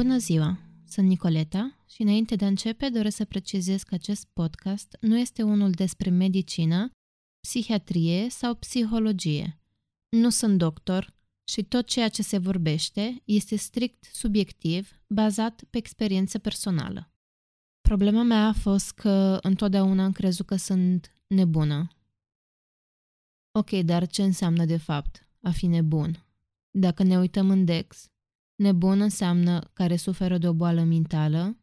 Bună 0.00 0.18
ziua! 0.18 0.58
Sunt 0.86 1.08
Nicoleta 1.08 1.84
și 1.88 2.02
înainte 2.02 2.36
de 2.36 2.44
a 2.44 2.48
începe 2.48 2.88
doresc 2.88 3.16
să 3.16 3.24
precizez 3.24 3.82
că 3.82 3.94
acest 3.94 4.28
podcast 4.32 4.96
nu 5.00 5.18
este 5.18 5.42
unul 5.42 5.70
despre 5.70 6.10
medicină, 6.10 6.90
psihiatrie 7.40 8.28
sau 8.28 8.54
psihologie. 8.54 9.60
Nu 10.08 10.30
sunt 10.30 10.58
doctor 10.58 11.14
și 11.44 11.62
tot 11.62 11.86
ceea 11.86 12.08
ce 12.08 12.22
se 12.22 12.38
vorbește 12.38 13.22
este 13.24 13.56
strict 13.56 14.04
subiectiv, 14.12 15.00
bazat 15.06 15.64
pe 15.70 15.78
experiență 15.78 16.38
personală. 16.38 17.12
Problema 17.80 18.22
mea 18.22 18.46
a 18.46 18.52
fost 18.52 18.92
că 18.92 19.38
întotdeauna 19.42 20.04
am 20.04 20.12
crezut 20.12 20.46
că 20.46 20.56
sunt 20.56 21.14
nebună. 21.26 21.88
Ok, 23.58 23.70
dar 23.70 24.06
ce 24.06 24.22
înseamnă 24.22 24.64
de 24.64 24.76
fapt 24.76 25.28
a 25.42 25.50
fi 25.50 25.66
nebun? 25.66 26.26
Dacă 26.70 27.02
ne 27.02 27.18
uităm 27.18 27.50
în 27.50 27.64
Dex, 27.64 28.10
nebun 28.60 29.00
înseamnă 29.00 29.70
care 29.72 29.96
suferă 29.96 30.38
de 30.38 30.48
o 30.48 30.52
boală 30.52 30.82
mentală 30.82 31.56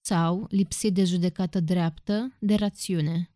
sau 0.00 0.46
lipsit 0.48 0.94
de 0.94 1.04
judecată 1.04 1.60
dreaptă, 1.60 2.36
de 2.40 2.54
rațiune. 2.54 3.30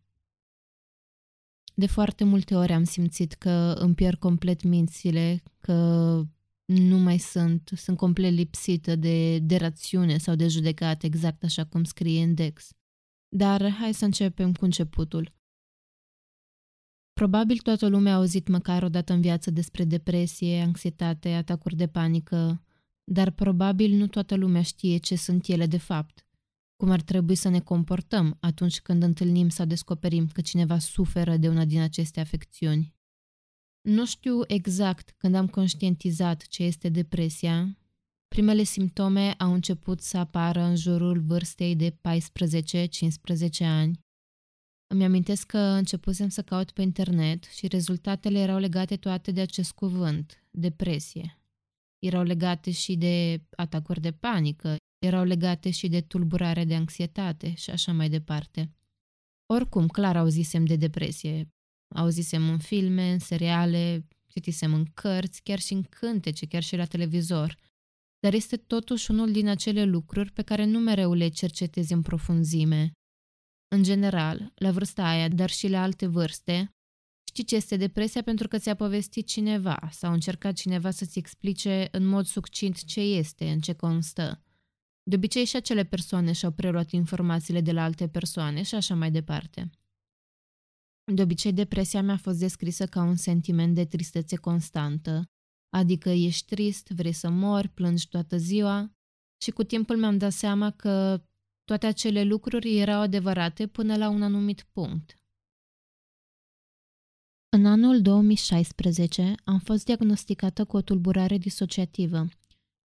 De 1.73 1.85
foarte 1.85 2.23
multe 2.23 2.55
ori 2.55 2.73
am 2.73 2.83
simțit 2.83 3.33
că 3.33 3.75
îmi 3.77 3.95
pierd 3.95 4.19
complet 4.19 4.63
mințile, 4.63 5.43
că 5.59 6.21
nu 6.65 6.97
mai 6.97 7.17
sunt, 7.17 7.71
sunt 7.75 7.97
complet 7.97 8.31
lipsită 8.31 8.95
de, 8.95 9.39
de 9.39 9.55
rațiune 9.55 10.17
sau 10.17 10.35
de 10.35 10.47
judecată, 10.47 11.05
exact 11.05 11.43
așa 11.43 11.65
cum 11.65 11.83
scrie 11.83 12.23
în 12.23 12.33
Dex. 12.33 12.69
Dar 13.27 13.71
hai 13.71 13.93
să 13.93 14.05
începem 14.05 14.53
cu 14.53 14.65
începutul. 14.65 15.33
Probabil 17.13 17.57
toată 17.57 17.87
lumea 17.87 18.13
a 18.13 18.15
auzit 18.15 18.47
măcar 18.47 18.83
o 18.83 18.89
dată 18.89 19.13
în 19.13 19.21
viață 19.21 19.51
despre 19.51 19.83
depresie, 19.83 20.61
anxietate, 20.61 21.33
atacuri 21.33 21.75
de 21.75 21.87
panică, 21.87 22.64
dar 23.11 23.29
probabil 23.31 23.91
nu 23.91 24.07
toată 24.07 24.35
lumea 24.35 24.61
știe 24.61 24.97
ce 24.97 25.15
sunt 25.15 25.47
ele 25.47 25.65
de 25.65 25.77
fapt, 25.77 26.25
cum 26.75 26.89
ar 26.89 27.01
trebui 27.01 27.35
să 27.35 27.49
ne 27.49 27.59
comportăm 27.59 28.37
atunci 28.39 28.81
când 28.81 29.03
întâlnim 29.03 29.49
sau 29.49 29.65
descoperim 29.65 30.27
că 30.27 30.41
cineva 30.41 30.79
suferă 30.79 31.37
de 31.37 31.49
una 31.49 31.65
din 31.65 31.81
aceste 31.81 32.19
afecțiuni. 32.19 32.93
Nu 33.81 34.05
știu 34.05 34.41
exact 34.47 35.13
când 35.17 35.35
am 35.35 35.47
conștientizat 35.47 36.47
ce 36.47 36.63
este 36.63 36.89
depresia. 36.89 37.77
Primele 38.27 38.63
simptome 38.63 39.31
au 39.31 39.53
început 39.53 40.01
să 40.01 40.17
apară 40.17 40.61
în 40.61 40.75
jurul 40.75 41.19
vârstei 41.19 41.75
de 41.75 41.91
14-15 41.91 41.97
ani. 43.59 43.99
Îmi 44.87 45.03
amintesc 45.03 45.45
că 45.45 45.57
începusem 45.57 46.29
să 46.29 46.41
caut 46.41 46.71
pe 46.71 46.81
internet 46.81 47.43
și 47.43 47.67
rezultatele 47.67 48.39
erau 48.39 48.57
legate 48.57 48.95
toate 48.97 49.31
de 49.31 49.41
acest 49.41 49.71
cuvânt, 49.71 50.43
depresie. 50.51 51.39
Erau 52.05 52.23
legate 52.23 52.71
și 52.71 52.95
de 52.95 53.43
atacuri 53.55 54.01
de 54.01 54.11
panică, 54.11 54.75
erau 55.05 55.23
legate 55.23 55.69
și 55.69 55.87
de 55.87 56.01
tulburare 56.01 56.63
de 56.63 56.75
anxietate 56.75 57.53
și 57.53 57.69
așa 57.69 57.91
mai 57.91 58.09
departe. 58.09 58.71
Oricum, 59.53 59.87
clar 59.87 60.17
auzisem 60.17 60.65
de 60.65 60.75
depresie. 60.75 61.49
Auzisem 61.95 62.49
în 62.49 62.57
filme, 62.57 63.11
în 63.11 63.19
seriale, 63.19 64.07
citisem 64.27 64.73
în 64.73 64.85
cărți, 64.93 65.41
chiar 65.43 65.59
și 65.59 65.73
în 65.73 65.83
cântece, 65.83 66.45
chiar 66.45 66.63
și 66.63 66.75
la 66.75 66.85
televizor. 66.85 67.57
Dar 68.19 68.33
este 68.33 68.57
totuși 68.57 69.11
unul 69.11 69.31
din 69.31 69.47
acele 69.47 69.83
lucruri 69.83 70.31
pe 70.31 70.41
care 70.41 70.65
nu 70.65 70.79
mereu 70.79 71.13
le 71.13 71.27
cercetezi 71.27 71.93
în 71.93 72.01
profunzime. 72.01 72.91
În 73.75 73.83
general, 73.83 74.51
la 74.55 74.71
vârsta 74.71 75.07
aia, 75.07 75.27
dar 75.29 75.49
și 75.49 75.67
la 75.67 75.81
alte 75.81 76.05
vârste, 76.05 76.74
știi 77.35 77.47
ce 77.47 77.55
este 77.55 77.75
depresia 77.75 78.21
pentru 78.21 78.47
că 78.47 78.57
ți-a 78.57 78.75
povestit 78.75 79.27
cineva 79.27 79.89
sau 79.91 80.09
a 80.09 80.13
încercat 80.13 80.53
cineva 80.53 80.91
să-ți 80.91 81.19
explice 81.19 81.87
în 81.91 82.05
mod 82.05 82.25
succint 82.25 82.83
ce 82.83 82.99
este, 82.99 83.49
în 83.49 83.59
ce 83.59 83.73
constă. 83.73 84.43
De 85.03 85.15
obicei 85.15 85.45
și 85.45 85.55
acele 85.55 85.83
persoane 85.83 86.31
și-au 86.31 86.51
preluat 86.51 86.91
informațiile 86.91 87.61
de 87.61 87.71
la 87.71 87.83
alte 87.83 88.07
persoane 88.07 88.61
și 88.61 88.75
așa 88.75 88.95
mai 88.95 89.11
departe. 89.11 89.69
De 91.13 91.21
obicei, 91.21 91.53
depresia 91.53 92.01
mea 92.01 92.13
a 92.13 92.17
fost 92.17 92.39
descrisă 92.39 92.85
ca 92.85 93.01
un 93.01 93.15
sentiment 93.15 93.75
de 93.75 93.85
tristețe 93.85 94.35
constantă, 94.35 95.29
adică 95.69 96.09
ești 96.09 96.45
trist, 96.45 96.87
vrei 96.87 97.13
să 97.13 97.29
mori, 97.29 97.69
plângi 97.69 98.07
toată 98.07 98.37
ziua 98.37 98.95
și 99.41 99.51
cu 99.51 99.63
timpul 99.63 99.97
mi-am 99.97 100.17
dat 100.17 100.31
seama 100.31 100.71
că 100.71 101.23
toate 101.63 101.85
acele 101.85 102.23
lucruri 102.23 102.77
erau 102.77 103.01
adevărate 103.01 103.67
până 103.67 103.97
la 103.97 104.09
un 104.09 104.21
anumit 104.21 104.61
punct. 104.71 105.24
În 107.55 107.65
anul 107.65 108.01
2016 108.01 109.33
am 109.43 109.59
fost 109.59 109.85
diagnosticată 109.85 110.65
cu 110.65 110.77
o 110.77 110.81
tulburare 110.81 111.37
disociativă. 111.37 112.27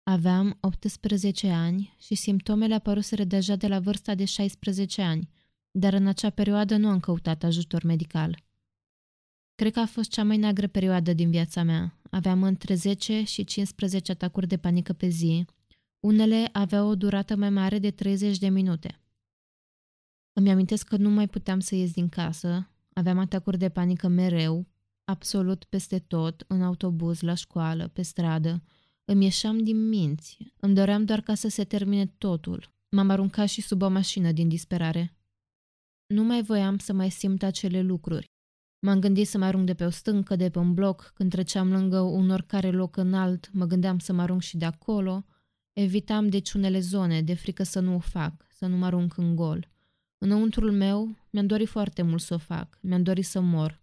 Aveam 0.03 0.57
18 0.61 1.49
ani 1.49 1.95
și 1.99 2.15
simptomele 2.15 2.73
apăruseră 2.73 3.23
deja 3.23 3.55
de 3.55 3.67
la 3.67 3.79
vârsta 3.79 4.15
de 4.15 4.25
16 4.25 5.01
ani, 5.01 5.29
dar 5.71 5.93
în 5.93 6.07
acea 6.07 6.29
perioadă 6.29 6.77
nu 6.77 6.87
am 6.87 6.99
căutat 6.99 7.43
ajutor 7.43 7.83
medical. 7.83 8.43
Cred 9.55 9.73
că 9.73 9.79
a 9.79 9.85
fost 9.85 10.09
cea 10.09 10.23
mai 10.23 10.37
neagră 10.37 10.67
perioadă 10.67 11.13
din 11.13 11.29
viața 11.29 11.63
mea. 11.63 11.99
Aveam 12.09 12.43
între 12.43 12.73
10 12.73 13.23
și 13.23 13.43
15 13.43 14.11
atacuri 14.11 14.47
de 14.47 14.57
panică 14.57 14.93
pe 14.93 15.07
zi. 15.07 15.45
Unele 15.99 16.49
aveau 16.51 16.87
o 16.87 16.95
durată 16.95 17.35
mai 17.35 17.49
mare 17.49 17.79
de 17.79 17.91
30 17.91 18.37
de 18.37 18.49
minute. 18.49 19.01
Îmi 20.33 20.51
amintesc 20.51 20.87
că 20.87 20.97
nu 20.97 21.09
mai 21.09 21.27
puteam 21.27 21.59
să 21.59 21.75
ies 21.75 21.91
din 21.91 22.09
casă, 22.09 22.71
aveam 22.97 23.17
atacuri 23.17 23.57
de 23.57 23.69
panică 23.69 24.07
mereu, 24.07 24.67
absolut 25.03 25.63
peste 25.63 25.99
tot, 25.99 26.43
în 26.47 26.61
autobuz, 26.61 27.21
la 27.21 27.33
școală, 27.33 27.87
pe 27.87 28.01
stradă. 28.01 28.63
Îmi 29.05 29.23
ieșeam 29.23 29.57
din 29.57 29.87
minți, 29.87 30.37
îmi 30.59 30.75
doream 30.75 31.05
doar 31.05 31.21
ca 31.21 31.35
să 31.35 31.47
se 31.47 31.63
termine 31.63 32.05
totul. 32.05 32.71
M-am 32.89 33.09
aruncat 33.09 33.47
și 33.47 33.61
sub 33.61 33.81
o 33.81 33.89
mașină 33.89 34.31
din 34.31 34.47
disperare. 34.47 35.17
Nu 36.05 36.23
mai 36.23 36.43
voiam 36.43 36.77
să 36.77 36.93
mai 36.93 37.09
simt 37.09 37.43
acele 37.43 37.81
lucruri. 37.81 38.31
M-am 38.79 38.99
gândit 38.99 39.27
să 39.27 39.37
mă 39.37 39.45
arunc 39.45 39.65
de 39.65 39.73
pe 39.73 39.85
o 39.85 39.89
stâncă, 39.89 40.35
de 40.35 40.49
pe 40.49 40.59
un 40.59 40.73
bloc, 40.73 41.11
când 41.13 41.31
treceam 41.31 41.71
lângă 41.71 41.99
un 41.99 42.29
oricare 42.29 42.71
loc 42.71 42.97
înalt, 42.97 43.53
mă 43.53 43.65
gândeam 43.65 43.99
să 43.99 44.13
mă 44.13 44.21
arunc 44.21 44.41
și 44.41 44.57
de 44.57 44.65
acolo. 44.65 45.25
Evitam 45.73 46.29
deci 46.29 46.53
unele 46.53 46.79
zone, 46.79 47.21
de 47.21 47.33
frică 47.33 47.63
să 47.63 47.79
nu 47.79 47.95
o 47.95 47.99
fac, 47.99 48.47
să 48.49 48.65
nu 48.65 48.77
mă 48.77 48.85
arunc 48.85 49.17
în 49.17 49.35
gol. 49.35 49.69
Înăuntrul 50.17 50.71
meu 50.71 51.17
mi-am 51.29 51.47
dorit 51.47 51.67
foarte 51.67 52.01
mult 52.01 52.21
să 52.21 52.33
o 52.33 52.37
fac, 52.37 52.79
mi-am 52.81 53.03
dorit 53.03 53.25
să 53.25 53.39
mor. 53.39 53.81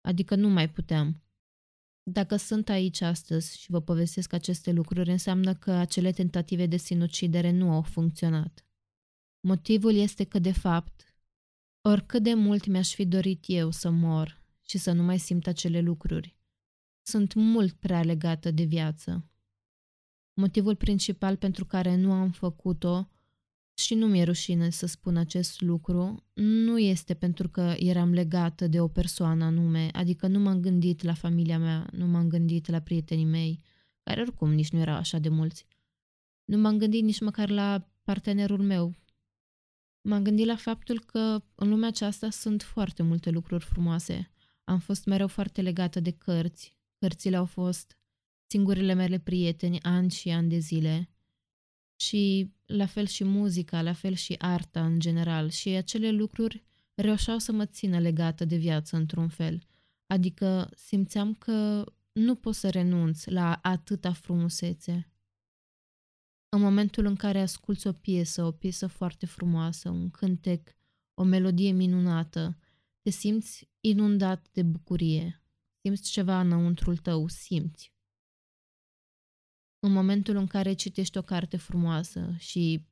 Adică 0.00 0.34
nu 0.34 0.48
mai 0.48 0.70
puteam. 0.70 1.22
Dacă 2.02 2.36
sunt 2.36 2.68
aici 2.68 3.00
astăzi 3.00 3.58
și 3.58 3.70
vă 3.70 3.80
povestesc 3.80 4.32
aceste 4.32 4.72
lucruri, 4.72 5.10
înseamnă 5.10 5.54
că 5.54 5.70
acele 5.70 6.12
tentative 6.12 6.66
de 6.66 6.76
sinucidere 6.76 7.50
nu 7.50 7.72
au 7.72 7.82
funcționat. 7.82 8.64
Motivul 9.40 9.94
este 9.94 10.24
că, 10.24 10.38
de 10.38 10.52
fapt, 10.52 11.10
Oricât 11.82 12.22
de 12.22 12.34
mult 12.34 12.66
mi-aș 12.66 12.94
fi 12.94 13.06
dorit 13.06 13.44
eu 13.46 13.70
să 13.70 13.90
mor 13.90 14.42
și 14.62 14.78
să 14.78 14.92
nu 14.92 15.02
mai 15.02 15.18
simt 15.18 15.46
acele 15.46 15.80
lucruri, 15.80 16.36
sunt 17.02 17.34
mult 17.34 17.72
prea 17.72 18.02
legată 18.02 18.50
de 18.50 18.62
viață. 18.62 19.30
Motivul 20.34 20.76
principal 20.76 21.36
pentru 21.36 21.64
care 21.64 21.96
nu 21.96 22.12
am 22.12 22.30
făcut-o 22.30 23.09
și 23.80 23.94
nu 23.94 24.06
mi-e 24.06 24.22
rușine 24.22 24.70
să 24.70 24.86
spun 24.86 25.16
acest 25.16 25.60
lucru, 25.60 26.24
nu 26.34 26.78
este 26.78 27.14
pentru 27.14 27.48
că 27.48 27.74
eram 27.78 28.12
legată 28.12 28.66
de 28.66 28.80
o 28.80 28.88
persoană 28.88 29.44
anume, 29.44 29.88
adică 29.92 30.26
nu 30.26 30.38
m-am 30.38 30.60
gândit 30.60 31.02
la 31.02 31.14
familia 31.14 31.58
mea, 31.58 31.88
nu 31.92 32.06
m-am 32.06 32.28
gândit 32.28 32.68
la 32.68 32.80
prietenii 32.80 33.24
mei, 33.24 33.60
care 34.02 34.20
oricum 34.20 34.52
nici 34.52 34.70
nu 34.70 34.78
erau 34.78 34.96
așa 34.96 35.18
de 35.18 35.28
mulți. 35.28 35.66
Nu 36.44 36.58
m-am 36.58 36.78
gândit 36.78 37.02
nici 37.02 37.20
măcar 37.20 37.50
la 37.50 37.88
partenerul 38.02 38.62
meu, 38.62 38.94
M-am 40.02 40.22
gândit 40.22 40.46
la 40.46 40.56
faptul 40.56 41.00
că 41.00 41.42
în 41.54 41.68
lumea 41.68 41.88
aceasta 41.88 42.30
sunt 42.30 42.62
foarte 42.62 43.02
multe 43.02 43.30
lucruri 43.30 43.64
frumoase. 43.64 44.30
Am 44.64 44.78
fost 44.78 45.04
mereu 45.04 45.28
foarte 45.28 45.62
legată 45.62 46.00
de 46.00 46.10
cărți. 46.10 46.76
Cărțile 46.98 47.36
au 47.36 47.44
fost 47.44 47.98
singurile 48.46 48.92
mele 48.92 49.18
prieteni 49.18 49.82
ani 49.82 50.10
și 50.10 50.30
ani 50.30 50.48
de 50.48 50.58
zile. 50.58 51.10
Și 51.96 52.52
la 52.70 52.86
fel 52.86 53.06
și 53.06 53.24
muzica, 53.24 53.82
la 53.82 53.92
fel 53.92 54.14
și 54.14 54.34
arta 54.38 54.84
în 54.84 55.00
general. 55.00 55.48
Și 55.48 55.68
acele 55.68 56.10
lucruri 56.10 56.64
reușeau 56.94 57.38
să 57.38 57.52
mă 57.52 57.66
țină 57.66 57.98
legată 57.98 58.44
de 58.44 58.56
viață 58.56 58.96
într-un 58.96 59.28
fel. 59.28 59.62
Adică 60.06 60.70
simțeam 60.76 61.34
că 61.34 61.84
nu 62.12 62.34
pot 62.34 62.54
să 62.54 62.70
renunț 62.70 63.24
la 63.24 63.58
atâta 63.62 64.12
frumusețe. 64.12 65.10
În 66.48 66.60
momentul 66.60 67.06
în 67.06 67.16
care 67.16 67.40
asculți 67.40 67.86
o 67.86 67.92
piesă, 67.92 68.44
o 68.44 68.50
piesă 68.50 68.86
foarte 68.86 69.26
frumoasă, 69.26 69.88
un 69.88 70.10
cântec, 70.10 70.76
o 71.14 71.22
melodie 71.22 71.70
minunată, 71.70 72.58
te 73.00 73.10
simți 73.10 73.68
inundat 73.80 74.48
de 74.52 74.62
bucurie, 74.62 75.42
simți 75.82 76.10
ceva 76.10 76.40
înăuntrul 76.40 76.96
tău, 76.96 77.28
simți. 77.28 77.92
În 79.82 79.92
momentul 79.92 80.36
în 80.36 80.46
care 80.46 80.72
citești 80.72 81.18
o 81.18 81.22
carte 81.22 81.56
frumoasă 81.56 82.34
și 82.38 82.86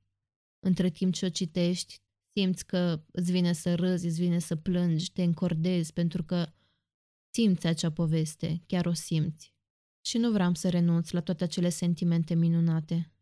între 0.59 0.91
timp 0.91 1.15
ce 1.15 1.27
o 1.27 1.29
citești, 1.29 2.01
simți 2.33 2.67
că 2.67 3.05
îți 3.11 3.33
vine 3.33 3.53
să 3.53 3.75
râzi, 3.75 4.07
îți 4.07 4.21
vine 4.21 4.39
să 4.39 4.57
plângi, 4.57 5.13
te 5.13 5.23
încordezi 5.23 5.93
pentru 5.93 6.25
că 6.25 6.53
simți 7.31 7.67
acea 7.67 7.91
poveste, 7.91 8.63
chiar 8.67 8.87
o 8.87 8.93
simți. 8.93 9.55
Și 10.01 10.19
nu 10.19 10.31
vreau 10.31 10.55
să 10.55 10.69
renunț 10.69 11.11
la 11.11 11.21
toate 11.21 11.45
acele 11.45 11.69
sentimente 11.69 12.35
minunate. 12.35 13.13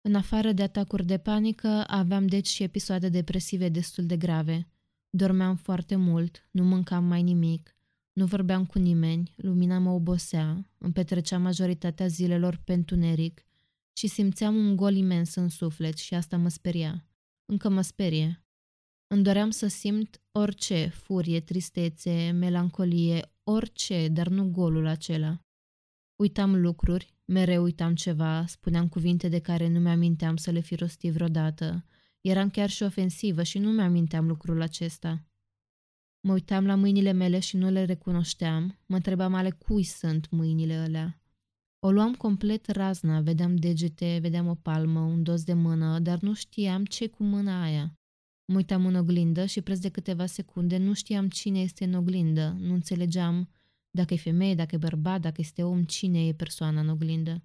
În 0.00 0.14
afară 0.14 0.52
de 0.52 0.62
atacuri 0.62 1.06
de 1.06 1.18
panică, 1.18 1.84
aveam 1.86 2.26
deci 2.26 2.46
și 2.46 2.62
episoade 2.62 3.08
depresive 3.08 3.68
destul 3.68 4.06
de 4.06 4.16
grave. 4.16 4.68
Dormeam 5.10 5.56
foarte 5.56 5.96
mult, 5.96 6.48
nu 6.50 6.64
mâncam 6.64 7.04
mai 7.04 7.22
nimic, 7.22 7.73
nu 8.14 8.26
vorbeam 8.26 8.66
cu 8.66 8.78
nimeni, 8.78 9.34
lumina 9.36 9.78
mă 9.78 9.90
obosea, 9.90 10.70
îmi 10.78 10.92
petreceam 10.92 11.42
majoritatea 11.42 12.06
zilelor 12.06 12.60
pe 12.64 12.72
întuneric 12.72 13.46
și 13.92 14.06
simțeam 14.06 14.56
un 14.56 14.76
gol 14.76 14.94
imens 14.94 15.34
în 15.34 15.48
suflet 15.48 15.96
și 15.96 16.14
asta 16.14 16.36
mă 16.36 16.48
speria. 16.48 17.06
Încă 17.44 17.68
mă 17.68 17.80
sperie. 17.80 18.44
Îmi 19.06 19.22
doream 19.22 19.50
să 19.50 19.66
simt 19.66 20.22
orice, 20.32 20.86
furie, 20.86 21.40
tristețe, 21.40 22.30
melancolie, 22.30 23.32
orice, 23.42 24.08
dar 24.08 24.28
nu 24.28 24.50
golul 24.50 24.86
acela. 24.86 25.40
Uitam 26.16 26.60
lucruri, 26.60 27.14
mereu 27.24 27.62
uitam 27.62 27.94
ceva, 27.94 28.46
spuneam 28.46 28.88
cuvinte 28.88 29.28
de 29.28 29.38
care 29.38 29.68
nu 29.68 29.80
mi-aminteam 29.80 30.36
să 30.36 30.50
le 30.50 30.60
fi 30.60 30.74
rostit 30.74 31.12
vreodată. 31.12 31.84
Eram 32.20 32.50
chiar 32.50 32.70
și 32.70 32.82
ofensivă 32.82 33.42
și 33.42 33.58
nu 33.58 33.70
mi-aminteam 33.70 34.26
lucrul 34.26 34.60
acesta. 34.60 35.24
Mă 36.26 36.32
uitam 36.32 36.66
la 36.66 36.74
mâinile 36.74 37.12
mele 37.12 37.38
și 37.38 37.56
nu 37.56 37.70
le 37.70 37.84
recunoșteam, 37.84 38.78
mă 38.86 38.96
întrebam 38.96 39.34
ale 39.34 39.50
cui 39.50 39.82
sunt 39.82 40.30
mâinile 40.30 40.74
alea. 40.74 41.20
O 41.78 41.90
luam 41.90 42.14
complet 42.14 42.66
razna, 42.66 43.20
vedeam 43.20 43.56
degete, 43.56 44.18
vedeam 44.20 44.46
o 44.46 44.54
palmă, 44.54 45.00
un 45.00 45.22
dos 45.22 45.44
de 45.44 45.52
mână, 45.52 45.98
dar 45.98 46.18
nu 46.18 46.34
știam 46.34 46.84
ce 46.84 47.08
cu 47.08 47.22
mâna 47.22 47.62
aia. 47.62 47.98
Mă 48.44 48.56
uitam 48.56 48.86
în 48.86 48.94
oglindă 48.94 49.46
și 49.46 49.60
preț 49.60 49.78
de 49.78 49.88
câteva 49.88 50.26
secunde 50.26 50.76
nu 50.76 50.92
știam 50.92 51.28
cine 51.28 51.60
este 51.60 51.84
în 51.84 51.94
oglindă, 51.94 52.56
nu 52.58 52.72
înțelegeam 52.72 53.48
dacă 53.90 54.14
e 54.14 54.16
femeie, 54.16 54.54
dacă 54.54 54.74
e 54.74 54.78
bărbat, 54.78 55.20
dacă 55.20 55.40
este 55.40 55.62
om, 55.62 55.84
cine 55.84 56.26
e 56.26 56.34
persoana 56.34 56.80
în 56.80 56.88
oglindă. 56.88 57.42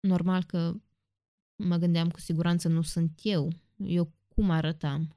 Normal 0.00 0.44
că 0.44 0.74
mă 1.56 1.76
gândeam 1.76 2.10
cu 2.10 2.20
siguranță 2.20 2.68
nu 2.68 2.82
sunt 2.82 3.20
eu, 3.22 3.52
eu 3.76 4.12
cum 4.28 4.50
arătam. 4.50 5.16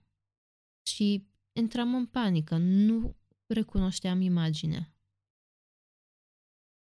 Și 0.82 1.28
intram 1.58 1.96
în 1.96 2.06
panică, 2.06 2.58
nu 2.58 3.16
recunoșteam 3.46 4.22
imaginea. 4.22 4.94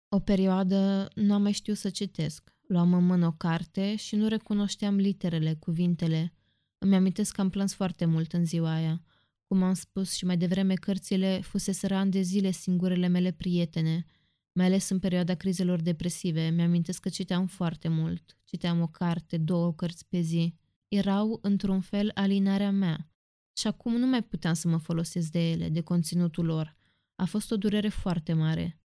O 0.08 0.20
perioadă 0.20 1.08
nu 1.14 1.34
am 1.34 1.42
mai 1.42 1.52
știut 1.52 1.76
să 1.76 1.90
citesc. 1.90 2.56
Luam 2.66 2.94
în 2.94 3.04
mână 3.04 3.26
o 3.26 3.32
carte 3.32 3.96
și 3.96 4.16
nu 4.16 4.28
recunoșteam 4.28 4.96
literele, 4.96 5.54
cuvintele. 5.54 6.32
Îmi 6.78 6.94
amintesc 6.94 7.34
că 7.34 7.40
am 7.40 7.50
plâns 7.50 7.74
foarte 7.74 8.04
mult 8.04 8.32
în 8.32 8.44
ziua 8.44 8.74
aia. 8.74 9.02
Cum 9.46 9.62
am 9.62 9.74
spus 9.74 10.12
și 10.12 10.24
mai 10.24 10.36
devreme, 10.36 10.74
cărțile 10.74 11.40
fusese 11.40 11.94
ani 11.94 12.10
de 12.10 12.20
zile 12.20 12.50
singurele 12.50 13.06
mele 13.06 13.32
prietene, 13.32 14.04
mai 14.52 14.66
ales 14.66 14.88
în 14.88 14.98
perioada 14.98 15.34
crizelor 15.34 15.80
depresive. 15.80 16.48
Mi-amintesc 16.48 17.00
că 17.00 17.08
citeam 17.08 17.46
foarte 17.46 17.88
mult. 17.88 18.36
Citeam 18.44 18.80
o 18.80 18.86
carte, 18.86 19.36
două 19.36 19.74
cărți 19.74 20.06
pe 20.08 20.20
zi. 20.20 20.54
Erau, 20.88 21.38
într-un 21.42 21.80
fel, 21.80 22.10
alinarea 22.14 22.70
mea. 22.70 23.10
Și 23.58 23.66
acum 23.66 23.96
nu 23.96 24.06
mai 24.06 24.22
puteam 24.22 24.54
să 24.54 24.68
mă 24.68 24.78
folosesc 24.78 25.30
de 25.30 25.50
ele, 25.50 25.68
de 25.68 25.80
conținutul 25.80 26.44
lor. 26.44 26.76
A 27.14 27.24
fost 27.24 27.50
o 27.50 27.56
durere 27.56 27.88
foarte 27.88 28.32
mare. 28.32 28.80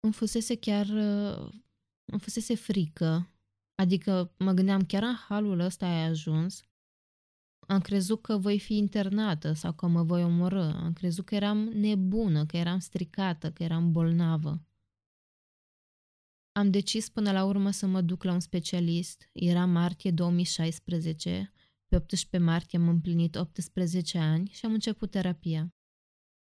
Îmi 0.00 0.12
fusese 0.12 0.56
chiar... 0.56 0.86
Uh, 0.86 1.52
îmi 2.04 2.20
fusese 2.20 2.54
frică. 2.54 3.30
Adică 3.74 4.34
mă 4.38 4.52
gândeam 4.52 4.84
chiar 4.84 5.02
în 5.02 5.14
halul 5.14 5.58
ăsta 5.58 5.86
ai 5.86 6.04
ajuns 6.04 6.68
am 7.68 7.80
crezut 7.80 8.22
că 8.22 8.36
voi 8.36 8.58
fi 8.58 8.76
internată 8.76 9.52
sau 9.52 9.72
că 9.72 9.86
mă 9.86 10.02
voi 10.02 10.24
omorâ. 10.24 10.62
Am 10.62 10.92
crezut 10.92 11.24
că 11.24 11.34
eram 11.34 11.58
nebună, 11.58 12.46
că 12.46 12.56
eram 12.56 12.78
stricată, 12.78 13.52
că 13.52 13.62
eram 13.62 13.92
bolnavă. 13.92 14.62
Am 16.52 16.70
decis 16.70 17.08
până 17.08 17.32
la 17.32 17.44
urmă 17.44 17.70
să 17.70 17.86
mă 17.86 18.00
duc 18.00 18.22
la 18.22 18.32
un 18.32 18.40
specialist. 18.40 19.28
Era 19.32 19.64
martie 19.64 20.10
2016. 20.10 21.52
Pe 21.88 21.96
18 21.96 22.50
martie 22.50 22.78
am 22.78 22.88
împlinit 22.88 23.34
18 23.34 24.18
ani 24.18 24.48
și 24.48 24.64
am 24.64 24.72
început 24.72 25.10
terapia. 25.10 25.74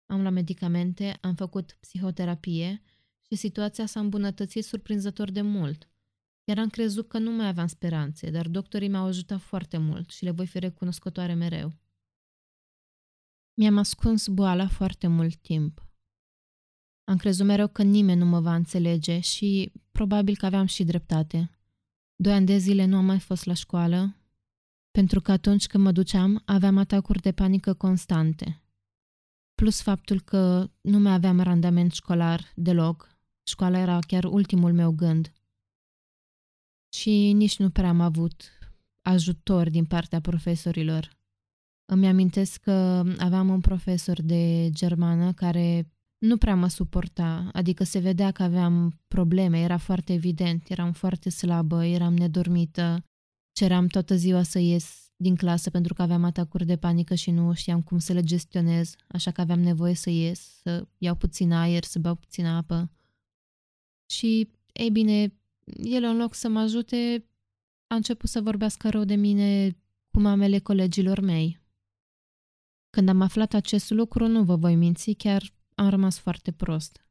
Am 0.06 0.22
la 0.22 0.30
medicamente, 0.30 1.18
am 1.22 1.36
făcut 1.36 1.78
psihoterapie 1.80 2.82
și 3.22 3.36
situația 3.36 3.86
s-a 3.86 4.00
îmbunătățit 4.00 4.64
surprinzător 4.64 5.32
de 5.32 5.42
mult. 5.42 5.90
Chiar 6.44 6.58
am 6.58 6.70
crezut 6.70 7.08
că 7.08 7.18
nu 7.18 7.32
mai 7.32 7.48
aveam 7.48 7.68
speranțe, 7.68 8.30
dar 8.30 8.48
doctorii 8.48 8.90
m-au 8.90 9.06
ajutat 9.06 9.40
foarte 9.40 9.78
mult 9.78 10.10
și 10.10 10.24
le 10.24 10.32
voi 10.32 10.48
fi 10.48 10.60
recunoscătoare 10.60 11.34
mereu. 11.34 11.74
Mi-am 13.54 13.78
ascuns 13.78 14.28
boala 14.28 14.68
foarte 14.68 15.08
mult 15.08 15.36
timp. 15.36 15.86
Am 17.04 17.18
crezut 17.18 17.46
mereu 17.46 17.68
că 17.68 17.84
nimeni 17.84 18.20
nu 18.20 18.26
mă 18.26 18.40
va 18.40 18.56
înțelege 18.56 19.20
și 19.20 19.72
probabil 19.92 20.38
că 20.38 20.46
aveam 20.46 20.66
și 20.66 20.84
dreptate. 20.84 21.52
Doi 22.16 22.34
ani 22.34 22.46
de 22.46 22.58
zile 22.58 22.86
nu 22.86 22.98
am 22.98 23.06
mai 23.06 23.20
fost 23.20 23.46
la 23.46 23.54
școală, 23.54 24.16
pentru 24.92 25.22
că 25.22 25.32
atunci 25.32 25.68
când 25.68 25.84
mă 25.84 25.92
duceam 25.92 26.42
aveam 26.46 26.78
atacuri 26.78 27.22
de 27.22 27.32
panică 27.32 27.74
constante. 27.74 28.62
Plus 29.56 29.82
faptul 29.82 30.22
că 30.22 30.70
nu 30.82 31.00
mai 31.00 31.14
aveam 31.14 31.40
randament 31.40 31.92
școlar 31.92 32.52
deloc. 32.56 33.10
Școala 33.44 33.78
era 33.78 34.00
chiar 34.00 34.24
ultimul 34.24 34.74
meu 34.74 34.92
gând 34.92 35.32
și 36.94 37.32
nici 37.32 37.58
nu 37.58 37.70
prea 37.70 37.90
am 37.90 38.02
avut 38.02 38.44
ajutor 39.02 39.70
din 39.70 39.86
partea 39.86 40.22
profesorilor. 40.22 41.20
Îmi 41.86 42.08
amintesc 42.08 42.62
că 42.62 43.04
aveam 43.18 43.50
un 43.50 43.62
profesor 43.62 44.22
de 44.22 44.70
germană 44.70 45.34
care 45.34 45.92
nu 46.18 46.38
prea 46.38 46.56
mă 46.56 46.68
suporta, 46.68 47.50
adică 47.54 47.84
se 47.84 48.00
vedea 48.00 48.32
că 48.32 48.44
aveam 48.44 49.00
probleme, 49.08 49.62
era 49.62 49.78
foarte 49.78 50.14
evident, 50.14 50.70
eram 50.70 50.92
foarte 50.92 51.30
slabă, 51.30 51.86
eram 51.86 52.14
nedormită, 52.14 53.06
ceream 53.62 53.88
toată 53.88 54.16
ziua 54.16 54.44
să 54.44 54.60
ies 54.60 55.12
din 55.16 55.36
clasă 55.36 55.70
pentru 55.70 55.94
că 55.94 56.02
aveam 56.02 56.24
atacuri 56.24 56.66
de 56.66 56.78
panică 56.78 57.16
și 57.16 57.32
nu 57.32 57.54
știam 57.54 57.82
cum 57.82 57.98
să 57.98 58.14
le 58.14 58.24
gestionez, 58.24 58.96
așa 59.08 59.32
că 59.32 59.42
aveam 59.42 59.60
nevoie 59.60 59.94
să 59.94 60.10
ies, 60.10 60.60
să 60.62 60.88
iau 60.98 61.16
puțin 61.16 61.52
aer, 61.52 61.84
să 61.84 62.00
beau 62.00 62.16
puțin 62.16 62.46
apă. 62.46 62.92
Și, 64.06 64.52
ei 64.74 64.90
bine, 64.92 65.34
el 65.84 66.04
în 66.04 66.18
loc 66.18 66.34
să 66.34 66.50
mă 66.50 66.60
ajute, 66.60 67.26
a 67.88 67.96
început 67.96 68.30
să 68.30 68.42
vorbească 68.42 68.90
rău 68.90 69.04
de 69.04 69.16
mine 69.16 69.78
cu 70.12 70.20
mamele 70.20 70.60
colegilor 70.60 71.20
mei. 71.20 71.60
Când 72.90 73.10
am 73.10 73.22
aflat 73.22 73.54
acest 73.54 73.90
lucru, 73.90 74.28
nu 74.28 74.44
vă 74.44 74.56
voi 74.56 74.76
minți, 74.76 75.12
chiar 75.12 75.54
am 75.76 75.90
rămas 75.90 76.18
foarte 76.18 76.52
prost. 76.52 77.06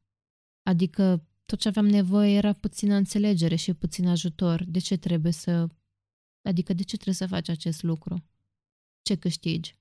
Adică 0.63 1.25
tot 1.45 1.59
ce 1.59 1.67
aveam 1.67 1.87
nevoie 1.87 2.35
era 2.35 2.53
puțină 2.53 2.95
înțelegere 2.95 3.55
și 3.55 3.73
puțin 3.73 4.07
ajutor. 4.07 4.63
De 4.67 4.79
ce 4.79 4.97
trebuie 4.97 5.31
să... 5.31 5.67
Adică 6.41 6.73
de 6.73 6.83
ce 6.83 6.95
trebuie 6.95 7.15
să 7.15 7.27
faci 7.27 7.49
acest 7.49 7.83
lucru? 7.83 8.23
Ce 9.01 9.15
câștigi? 9.15 9.75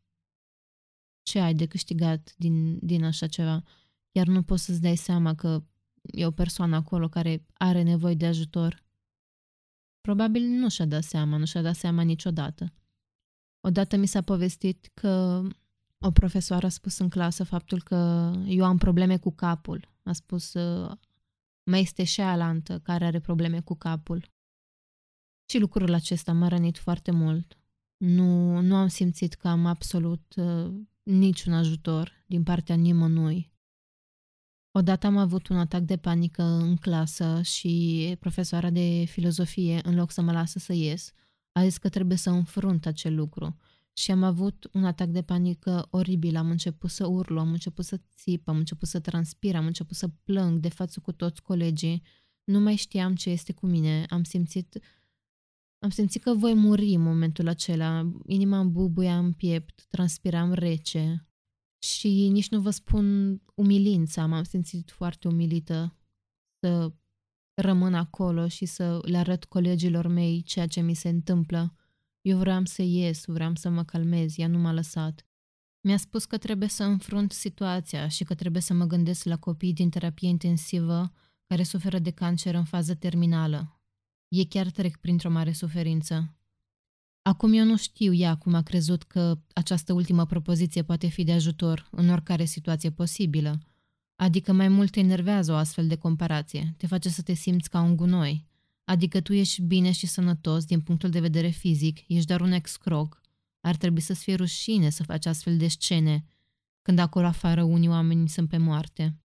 Ce 1.22 1.38
ai 1.38 1.54
de 1.54 1.66
câștigat 1.66 2.34
din, 2.36 2.86
din 2.86 3.04
așa 3.04 3.26
ceva? 3.26 3.62
Iar 4.12 4.26
nu 4.26 4.42
poți 4.42 4.64
să-ți 4.64 4.80
dai 4.80 4.96
seama 4.96 5.34
că 5.34 5.64
e 6.02 6.26
o 6.26 6.30
persoană 6.30 6.76
acolo 6.76 7.08
care 7.08 7.46
are 7.54 7.82
nevoie 7.82 8.14
de 8.14 8.26
ajutor. 8.26 8.84
Probabil 10.00 10.42
nu 10.42 10.68
și-a 10.68 10.86
dat 10.86 11.02
seama, 11.02 11.36
nu 11.36 11.44
și-a 11.44 11.62
dat 11.62 11.74
seama 11.74 12.02
niciodată. 12.02 12.72
Odată 13.60 13.96
mi 13.96 14.06
s-a 14.06 14.22
povestit 14.22 14.90
că 14.94 15.42
o 15.98 16.10
profesoară 16.10 16.66
a 16.66 16.68
spus 16.68 16.98
în 16.98 17.08
clasă 17.08 17.44
faptul 17.44 17.82
că 17.82 18.32
eu 18.46 18.64
am 18.64 18.76
probleme 18.76 19.18
cu 19.18 19.32
capul. 19.32 19.88
A 20.02 20.12
spus, 20.12 20.52
mai 21.62 21.80
este 21.80 22.04
și 22.04 22.20
alantă 22.20 22.78
care 22.78 23.04
are 23.04 23.20
probleme 23.20 23.60
cu 23.60 23.74
capul. 23.74 24.30
Și 25.50 25.58
lucrul 25.58 25.94
acesta 25.94 26.32
m-a 26.32 26.48
rănit 26.48 26.78
foarte 26.78 27.10
mult. 27.10 27.58
Nu, 27.96 28.60
nu 28.60 28.74
am 28.74 28.88
simțit 28.88 29.34
că 29.34 29.48
am 29.48 29.66
absolut 29.66 30.34
uh, 30.36 30.72
niciun 31.02 31.52
ajutor 31.52 32.24
din 32.26 32.42
partea 32.42 32.74
nimănui. 32.74 33.52
Odată 34.70 35.06
am 35.06 35.16
avut 35.16 35.48
un 35.48 35.56
atac 35.56 35.80
de 35.80 35.96
panică 35.96 36.42
în 36.42 36.76
clasă 36.76 37.42
și 37.42 38.16
profesoara 38.20 38.70
de 38.70 39.04
filozofie, 39.04 39.80
în 39.82 39.94
loc 39.94 40.10
să 40.10 40.20
mă 40.20 40.32
lasă 40.32 40.58
să 40.58 40.72
ies, 40.72 41.12
a 41.52 41.64
zis 41.64 41.76
că 41.78 41.88
trebuie 41.88 42.16
să 42.16 42.30
înfrunt 42.30 42.86
acel 42.86 43.14
lucru. 43.14 43.56
Și 43.92 44.10
am 44.10 44.22
avut 44.22 44.68
un 44.72 44.84
atac 44.84 45.08
de 45.08 45.22
panică 45.22 45.86
oribil, 45.90 46.36
am 46.36 46.50
început 46.50 46.90
să 46.90 47.06
urlu, 47.06 47.38
am 47.38 47.52
început 47.52 47.84
să 47.84 48.00
țip, 48.16 48.48
am 48.48 48.56
început 48.56 48.88
să 48.88 49.00
transpir, 49.00 49.56
am 49.56 49.66
început 49.66 49.96
să 49.96 50.08
plâng 50.08 50.58
de 50.58 50.68
față 50.68 51.00
cu 51.00 51.12
toți 51.12 51.42
colegii. 51.42 52.02
Nu 52.44 52.60
mai 52.60 52.76
știam 52.76 53.14
ce 53.14 53.30
este 53.30 53.52
cu 53.52 53.66
mine, 53.66 54.06
am 54.08 54.24
simțit 54.24 54.78
am 55.82 55.90
simțit 55.90 56.22
că 56.22 56.34
voi 56.34 56.54
muri 56.54 56.94
în 56.94 57.02
momentul 57.02 57.48
acela. 57.48 58.12
Inima 58.26 58.58
îmi 58.58 58.70
bubuia 58.70 59.18
în 59.18 59.32
piept, 59.32 59.86
transpiram 59.88 60.52
rece. 60.52 61.28
Și 61.78 62.28
nici 62.28 62.48
nu 62.48 62.60
vă 62.60 62.70
spun 62.70 63.36
umilința, 63.54 64.26
m-am 64.26 64.42
simțit 64.42 64.90
foarte 64.90 65.28
umilită 65.28 65.96
să 66.58 66.92
rămân 67.54 67.94
acolo 67.94 68.48
și 68.48 68.64
să 68.64 69.00
le 69.02 69.16
arăt 69.16 69.44
colegilor 69.44 70.06
mei 70.06 70.42
ceea 70.42 70.66
ce 70.66 70.80
mi 70.80 70.94
se 70.94 71.08
întâmplă. 71.08 71.74
Eu 72.20 72.38
vreau 72.38 72.64
să 72.64 72.82
ies, 72.82 73.24
vreau 73.26 73.54
să 73.54 73.68
mă 73.68 73.84
calmez, 73.84 74.38
ea 74.38 74.48
nu 74.48 74.58
m-a 74.58 74.72
lăsat. 74.72 75.26
Mi-a 75.80 75.96
spus 75.96 76.24
că 76.24 76.38
trebuie 76.38 76.68
să 76.68 76.84
înfrunt 76.84 77.32
situația 77.32 78.08
și 78.08 78.24
că 78.24 78.34
trebuie 78.34 78.62
să 78.62 78.74
mă 78.74 78.84
gândesc 78.84 79.24
la 79.24 79.36
copii 79.36 79.72
din 79.72 79.90
terapie 79.90 80.28
intensivă 80.28 81.12
care 81.46 81.62
suferă 81.62 81.98
de 81.98 82.10
cancer 82.10 82.54
în 82.54 82.64
fază 82.64 82.94
terminală. 82.94 83.79
Ei 84.30 84.44
chiar 84.44 84.70
trec 84.70 84.96
printr-o 84.96 85.30
mare 85.30 85.52
suferință. 85.52 86.34
Acum 87.22 87.52
eu 87.52 87.64
nu 87.64 87.76
știu 87.76 88.12
ea 88.12 88.36
cum 88.36 88.54
a 88.54 88.62
crezut 88.62 89.02
că 89.02 89.38
această 89.52 89.92
ultimă 89.92 90.26
propoziție 90.26 90.82
poate 90.82 91.06
fi 91.06 91.24
de 91.24 91.32
ajutor 91.32 91.88
în 91.90 92.08
oricare 92.08 92.44
situație 92.44 92.90
posibilă. 92.90 93.60
Adică 94.16 94.52
mai 94.52 94.68
mult 94.68 94.90
te 94.90 95.00
enervează 95.00 95.52
o 95.52 95.54
astfel 95.54 95.86
de 95.86 95.96
comparație, 95.96 96.74
te 96.76 96.86
face 96.86 97.08
să 97.08 97.22
te 97.22 97.34
simți 97.34 97.70
ca 97.70 97.80
un 97.80 97.96
gunoi. 97.96 98.46
Adică 98.84 99.20
tu 99.20 99.32
ești 99.32 99.62
bine 99.62 99.92
și 99.92 100.06
sănătos 100.06 100.64
din 100.64 100.80
punctul 100.80 101.10
de 101.10 101.20
vedere 101.20 101.48
fizic, 101.48 101.98
ești 102.06 102.26
doar 102.26 102.40
un 102.40 102.52
excroc. 102.52 103.20
Ar 103.60 103.76
trebui 103.76 104.00
să-ți 104.00 104.22
fie 104.22 104.34
rușine 104.34 104.90
să 104.90 105.02
faci 105.02 105.26
astfel 105.26 105.56
de 105.56 105.68
scene, 105.68 106.24
când 106.82 106.98
acolo 106.98 107.26
afară 107.26 107.62
unii 107.62 107.88
oameni 107.88 108.28
sunt 108.28 108.48
pe 108.48 108.56
moarte. 108.56 109.20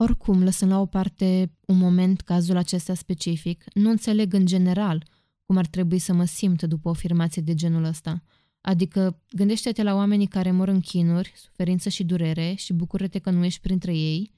Oricum, 0.00 0.42
lăsând 0.42 0.70
la 0.70 0.80
o 0.80 0.86
parte 0.86 1.52
un 1.66 1.78
moment 1.78 2.20
cazul 2.20 2.56
acesta 2.56 2.94
specific, 2.94 3.64
nu 3.74 3.90
înțeleg 3.90 4.32
în 4.32 4.46
general 4.46 5.04
cum 5.42 5.56
ar 5.56 5.66
trebui 5.66 5.98
să 5.98 6.12
mă 6.12 6.24
simt 6.24 6.62
după 6.62 6.88
o 6.88 6.90
afirmație 6.90 7.42
de 7.42 7.54
genul 7.54 7.84
ăsta. 7.84 8.22
Adică, 8.60 9.22
gândește-te 9.30 9.82
la 9.82 9.94
oamenii 9.94 10.26
care 10.26 10.50
mor 10.50 10.68
în 10.68 10.80
chinuri, 10.80 11.32
suferință 11.36 11.88
și 11.88 12.04
durere 12.04 12.54
și 12.54 12.72
bucură-te 12.72 13.18
că 13.18 13.30
nu 13.30 13.44
ești 13.44 13.60
printre 13.60 13.96
ei. 13.96 14.32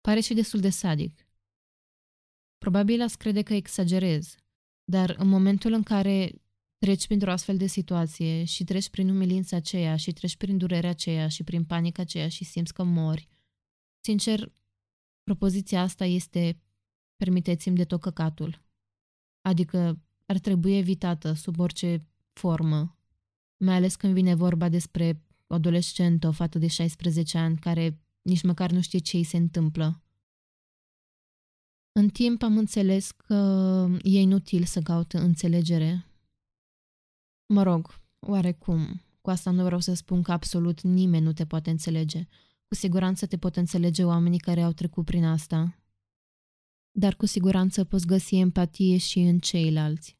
Pare 0.00 0.20
și 0.20 0.34
destul 0.34 0.60
de 0.60 0.68
sadic. 0.70 1.28
Probabil 2.58 3.02
ați 3.02 3.18
crede 3.18 3.42
că 3.42 3.54
exagerez, 3.54 4.34
dar 4.84 5.14
în 5.18 5.28
momentul 5.28 5.72
în 5.72 5.82
care 5.82 6.32
treci 6.78 7.06
printr-o 7.06 7.30
astfel 7.30 7.56
de 7.56 7.66
situație 7.66 8.44
și 8.44 8.64
treci 8.64 8.88
prin 8.88 9.08
umilința 9.08 9.56
aceea 9.56 9.96
și 9.96 10.12
treci 10.12 10.36
prin 10.36 10.58
durerea 10.58 10.90
aceea 10.90 11.28
și 11.28 11.42
prin 11.42 11.64
panica 11.64 12.02
aceea 12.02 12.28
și 12.28 12.44
simți 12.44 12.72
că 12.72 12.82
mori, 12.82 13.28
sincer, 14.00 14.52
propoziția 15.24 15.80
asta 15.80 16.04
este 16.04 16.62
permiteți-mi 17.16 17.76
de 17.76 17.84
tot 17.84 18.00
căcatul. 18.00 18.62
Adică 19.40 20.00
ar 20.26 20.38
trebui 20.38 20.76
evitată 20.76 21.32
sub 21.32 21.58
orice 21.58 22.06
formă, 22.32 22.98
mai 23.56 23.74
ales 23.74 23.96
când 23.96 24.12
vine 24.14 24.34
vorba 24.34 24.68
despre 24.68 25.22
o 25.46 25.54
adolescentă, 25.54 26.26
o 26.26 26.32
fată 26.32 26.58
de 26.58 26.66
16 26.66 27.38
ani 27.38 27.58
care 27.58 28.00
nici 28.22 28.42
măcar 28.42 28.70
nu 28.70 28.80
știe 28.80 28.98
ce 28.98 29.16
îi 29.16 29.24
se 29.24 29.36
întâmplă. 29.36 30.02
În 31.92 32.08
timp 32.08 32.42
am 32.42 32.58
înțeles 32.58 33.10
că 33.10 33.34
e 34.02 34.20
inutil 34.20 34.64
să 34.64 34.80
caut 34.80 35.12
înțelegere. 35.12 36.06
Mă 37.46 37.62
rog, 37.62 38.00
oarecum, 38.18 39.02
cu 39.20 39.30
asta 39.30 39.50
nu 39.50 39.64
vreau 39.64 39.80
să 39.80 39.94
spun 39.94 40.22
că 40.22 40.32
absolut 40.32 40.80
nimeni 40.80 41.24
nu 41.24 41.32
te 41.32 41.46
poate 41.46 41.70
înțelege. 41.70 42.26
Cu 42.68 42.74
siguranță 42.74 43.26
te 43.26 43.36
pot 43.38 43.56
înțelege 43.56 44.04
oamenii 44.04 44.38
care 44.38 44.62
au 44.62 44.72
trecut 44.72 45.04
prin 45.04 45.24
asta. 45.24 45.78
Dar 46.90 47.14
cu 47.14 47.26
siguranță 47.26 47.84
poți 47.84 48.06
găsi 48.06 48.36
empatie 48.36 48.96
și 48.96 49.18
în 49.18 49.38
ceilalți. 49.38 50.18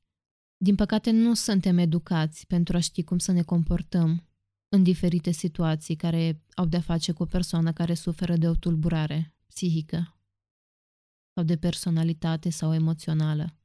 Din 0.57 0.75
păcate, 0.75 1.11
nu 1.11 1.35
suntem 1.35 1.79
educați 1.79 2.47
pentru 2.47 2.77
a 2.77 2.81
ști 2.81 3.03
cum 3.03 3.19
să 3.19 3.33
ne 3.33 3.43
comportăm 3.43 4.29
în 4.69 4.83
diferite 4.83 5.31
situații 5.31 5.97
care 5.97 6.43
au 6.55 6.67
de-a 6.67 6.81
face 6.81 7.13
cu 7.13 7.23
o 7.23 7.27
persoană 7.27 7.73
care 7.73 7.95
suferă 7.95 8.37
de 8.37 8.49
o 8.49 8.55
tulburare 8.55 9.35
psihică 9.47 10.19
sau 11.35 11.45
de 11.45 11.57
personalitate 11.57 12.51
sau 12.51 12.75
emoțională. 12.75 13.59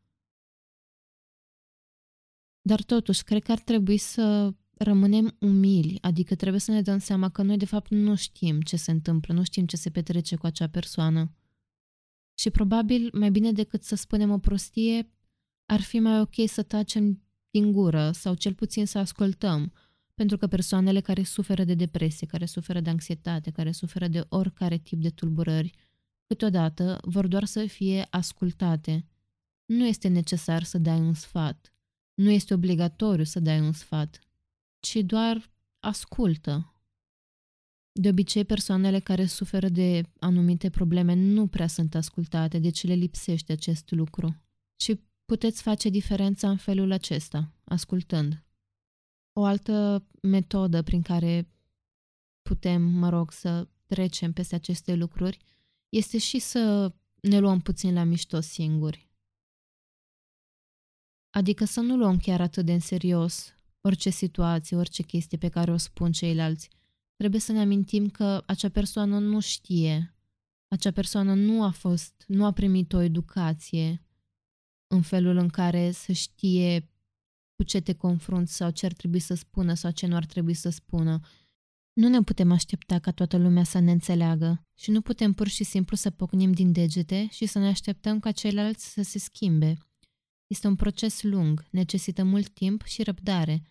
Dar 2.62 2.84
totuși, 2.84 3.24
cred 3.24 3.44
că 3.44 3.52
ar 3.52 3.60
trebui 3.60 3.98
să 3.98 4.54
rămânem 4.84 5.36
umili, 5.40 5.98
adică 6.02 6.36
trebuie 6.36 6.60
să 6.60 6.72
ne 6.72 6.82
dăm 6.82 6.98
seama 6.98 7.30
că 7.30 7.42
noi 7.42 7.58
de 7.58 7.66
fapt 7.66 7.90
nu 7.90 8.16
știm 8.16 8.62
ce 8.62 8.76
se 8.76 8.92
întâmplă, 8.92 9.34
nu 9.34 9.44
știm 9.44 9.66
ce 9.66 9.78
se 9.78 9.90
petrece 9.90 10.36
cu 10.36 10.46
acea 10.46 10.68
persoană. 10.68 11.34
Și 12.34 12.50
probabil, 12.50 13.10
mai 13.14 13.32
bine 13.32 13.52
decât 13.52 13.84
să 13.84 13.96
spunem 13.96 14.32
o 14.32 14.38
prostie, 14.38 15.10
ar 15.66 15.82
fi 15.82 16.00
mai 16.00 16.20
ok 16.20 16.34
să 16.46 16.64
tacem 16.64 17.24
din 17.52 17.72
gură 17.72 18.12
sau 18.12 18.34
cel 18.34 18.54
puțin 18.54 18.86
să 18.86 18.98
ascultăm, 18.98 19.74
pentru 20.14 20.38
că 20.38 20.48
persoanele 20.48 21.02
care 21.02 21.24
suferă 21.24 21.64
de 21.64 21.74
depresie, 21.74 22.28
care 22.28 22.46
suferă 22.46 22.80
de 22.80 22.90
anxietate, 22.90 23.52
care 23.52 23.72
suferă 23.72 24.08
de 24.08 24.26
oricare 24.30 24.78
tip 24.78 25.02
de 25.02 25.10
tulburări, 25.10 25.72
câteodată 26.28 27.00
vor 27.02 27.28
doar 27.28 27.46
să 27.46 27.66
fie 27.66 28.08
ascultate. 28.10 29.06
Nu 29.66 29.86
este 29.86 30.08
necesar 30.08 30.64
să 30.64 30.78
dai 30.78 31.00
un 31.00 31.14
sfat. 31.14 31.74
Nu 32.14 32.30
este 32.30 32.54
obligatoriu 32.54 33.24
să 33.24 33.40
dai 33.40 33.60
un 33.60 33.72
sfat, 33.72 34.20
ci 34.80 34.96
doar 34.96 35.52
ascultă. 35.80 36.74
De 37.92 38.10
obicei, 38.10 38.46
persoanele 38.46 39.00
care 39.00 39.26
suferă 39.26 39.70
de 39.70 40.02
anumite 40.20 40.70
probleme 40.70 41.14
nu 41.14 41.48
prea 41.48 41.68
sunt 41.68 41.96
ascultate, 41.96 42.60
deci 42.60 42.84
le 42.84 42.94
lipsește 42.94 43.52
acest 43.52 43.92
lucru. 43.92 44.42
Și 44.82 45.00
puteți 45.26 45.62
face 45.62 45.90
diferența 45.90 46.50
în 46.50 46.58
felul 46.58 46.92
acesta, 46.92 47.54
ascultând. 47.64 48.44
O 49.34 49.44
altă 49.44 50.08
metodă 50.22 50.84
prin 50.84 51.02
care 51.02 51.50
putem, 52.42 52.82
mă 52.82 53.10
rog, 53.10 53.32
să 53.32 53.68
trecem 53.86 54.34
peste 54.34 54.56
aceste 54.56 54.96
lucruri 54.96 55.38
este 55.90 56.18
și 56.18 56.40
să 56.40 56.94
ne 57.22 57.40
luăm 57.40 57.60
puțin 57.60 57.94
la 57.94 58.04
mișto 58.04 58.40
singuri. 58.40 59.10
Adică 61.30 61.66
să 61.66 61.80
nu 61.80 61.98
luăm 61.98 62.18
chiar 62.18 62.42
atât 62.42 62.66
de 62.66 62.74
în 62.74 62.80
serios 62.80 63.54
orice 63.82 64.10
situație, 64.10 64.78
orice 64.78 65.04
chestie 65.04 65.38
pe 65.38 65.50
care 65.50 65.72
o 65.72 65.78
spun 65.78 66.12
ceilalți. 66.12 66.70
Trebuie 67.16 67.42
să 67.42 67.52
ne 67.52 67.60
amintim 67.60 68.10
că 68.10 68.44
acea 68.46 68.70
persoană 68.70 69.20
nu 69.20 69.40
știe, 69.40 70.16
acea 70.68 70.92
persoană 70.92 71.34
nu 71.34 71.64
a 71.64 71.70
fost, 71.70 72.24
nu 72.28 72.46
a 72.46 72.52
primit 72.52 72.94
o 72.94 73.02
educație 73.02 74.04
în 74.88 75.02
felul 75.02 75.38
în 75.38 75.48
care 75.48 75.92
să 75.92 76.12
știe 76.12 76.90
cu 77.56 77.64
ce 77.64 77.80
te 77.80 77.94
confrunți 77.94 78.56
sau 78.56 78.70
ce 78.70 78.86
ar 78.86 78.94
trebui 78.94 79.20
să 79.20 79.34
spună 79.34 79.74
sau 79.74 79.92
ce 79.92 80.08
nu 80.08 80.16
ar 80.16 80.26
trebui 80.26 80.54
să 80.54 80.70
spună. 80.70 81.20
Nu 81.94 82.08
ne 82.08 82.22
putem 82.22 82.52
aștepta 82.52 83.00
ca 83.00 83.12
toată 83.12 83.38
lumea 83.38 83.64
să 83.64 83.80
ne 83.80 83.92
înțeleagă 83.92 84.68
și 84.74 84.92
nu 84.92 85.02
putem 85.02 85.34
pur 85.34 85.48
și 85.48 85.64
simplu 85.64 85.96
să 85.96 86.10
pocnim 86.10 86.52
din 86.52 86.72
degete 86.72 87.28
și 87.32 87.46
să 87.46 87.60
ne 87.60 87.68
așteptăm 87.68 88.20
ca 88.20 88.32
ceilalți 88.32 88.92
să 88.92 89.02
se 89.02 89.20
schimbe. 89.20 89.78
Este 90.50 90.68
un 90.68 90.76
proces 90.76 91.22
lung, 91.22 91.66
necesită 91.70 92.24
mult 92.24 92.50
timp 92.50 92.84
și 92.84 93.04
răbdare. 93.04 93.62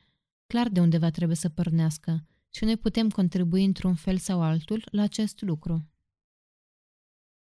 Clar 0.46 0.68
de 0.68 0.80
undeva 0.80 1.10
trebuie 1.10 1.36
să 1.36 1.48
pornească 1.48 2.26
și 2.50 2.64
noi 2.64 2.76
putem 2.76 3.10
contribui 3.10 3.64
într-un 3.64 3.94
fel 3.94 4.18
sau 4.18 4.42
altul 4.42 4.88
la 4.90 5.02
acest 5.02 5.40
lucru. 5.40 5.90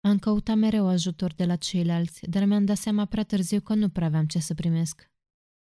Am 0.00 0.18
căutat 0.18 0.56
mereu 0.56 0.86
ajutor 0.86 1.32
de 1.32 1.44
la 1.44 1.56
ceilalți, 1.56 2.26
dar 2.30 2.44
mi-am 2.44 2.64
dat 2.64 2.76
seama 2.76 3.04
prea 3.04 3.24
târziu 3.24 3.60
că 3.60 3.74
nu 3.74 3.88
prea 3.88 4.06
aveam 4.06 4.26
ce 4.26 4.38
să 4.38 4.54
primesc. 4.54 5.10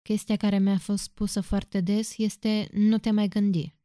Chestia 0.01 0.35
care 0.35 0.59
mi-a 0.59 0.77
fost 0.77 1.03
spusă 1.03 1.41
foarte 1.41 1.81
des 1.81 2.17
este 2.17 2.69
nu 2.71 2.97
te 2.97 3.11
mai 3.11 3.27
gândi. 3.27 3.75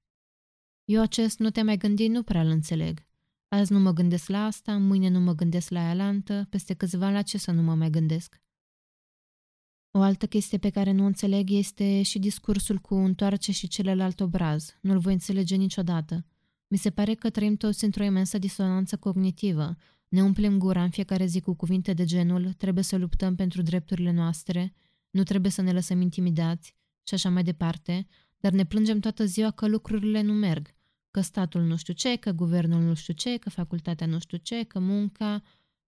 Eu 0.84 1.00
acest 1.00 1.38
nu 1.38 1.50
te 1.50 1.62
mai 1.62 1.76
gândi 1.76 2.08
nu 2.08 2.22
prea 2.22 2.40
îl 2.40 2.48
înțeleg. 2.48 3.06
Azi 3.48 3.72
nu 3.72 3.78
mă 3.78 3.92
gândesc 3.92 4.28
la 4.28 4.44
asta, 4.44 4.76
mâine 4.76 5.08
nu 5.08 5.20
mă 5.20 5.34
gândesc 5.34 5.70
la 5.70 5.90
aia 5.90 6.22
peste 6.48 6.74
câțiva 6.74 7.10
la 7.10 7.22
ce 7.22 7.38
să 7.38 7.50
nu 7.50 7.62
mă 7.62 7.74
mai 7.74 7.90
gândesc. 7.90 8.40
O 9.92 10.00
altă 10.00 10.26
chestie 10.26 10.58
pe 10.58 10.70
care 10.70 10.92
nu 10.92 11.04
înțeleg 11.04 11.50
este 11.50 12.02
și 12.02 12.18
discursul 12.18 12.78
cu 12.78 12.94
întoarce 12.94 13.52
și 13.52 13.68
celălalt 13.68 14.20
obraz. 14.20 14.78
Nu-l 14.80 14.98
voi 14.98 15.12
înțelege 15.12 15.56
niciodată. 15.56 16.26
Mi 16.68 16.78
se 16.78 16.90
pare 16.90 17.14
că 17.14 17.30
trăim 17.30 17.56
toți 17.56 17.84
într-o 17.84 18.04
imensă 18.04 18.38
disonanță 18.38 18.96
cognitivă. 18.96 19.76
Ne 20.08 20.22
umplem 20.22 20.58
gura 20.58 20.82
în 20.82 20.90
fiecare 20.90 21.26
zi 21.26 21.40
cu 21.40 21.54
cuvinte 21.54 21.92
de 21.92 22.04
genul 22.04 22.52
trebuie 22.52 22.84
să 22.84 22.96
luptăm 22.96 23.34
pentru 23.34 23.62
drepturile 23.62 24.12
noastre, 24.12 24.72
nu 25.10 25.22
trebuie 25.22 25.50
să 25.50 25.62
ne 25.62 25.72
lăsăm 25.72 26.00
intimidați 26.00 26.74
și 27.02 27.14
așa 27.14 27.30
mai 27.30 27.42
departe, 27.42 28.06
dar 28.36 28.52
ne 28.52 28.64
plângem 28.64 29.00
toată 29.00 29.24
ziua 29.24 29.50
că 29.50 29.66
lucrurile 29.66 30.20
nu 30.20 30.32
merg, 30.32 30.74
că 31.10 31.20
statul 31.20 31.62
nu 31.62 31.76
știu 31.76 31.94
ce, 31.94 32.16
că 32.16 32.32
guvernul 32.32 32.82
nu 32.82 32.94
știu 32.94 33.14
ce, 33.14 33.36
că 33.36 33.50
facultatea 33.50 34.06
nu 34.06 34.18
știu 34.18 34.38
ce, 34.38 34.62
că 34.62 34.78
munca, 34.78 35.42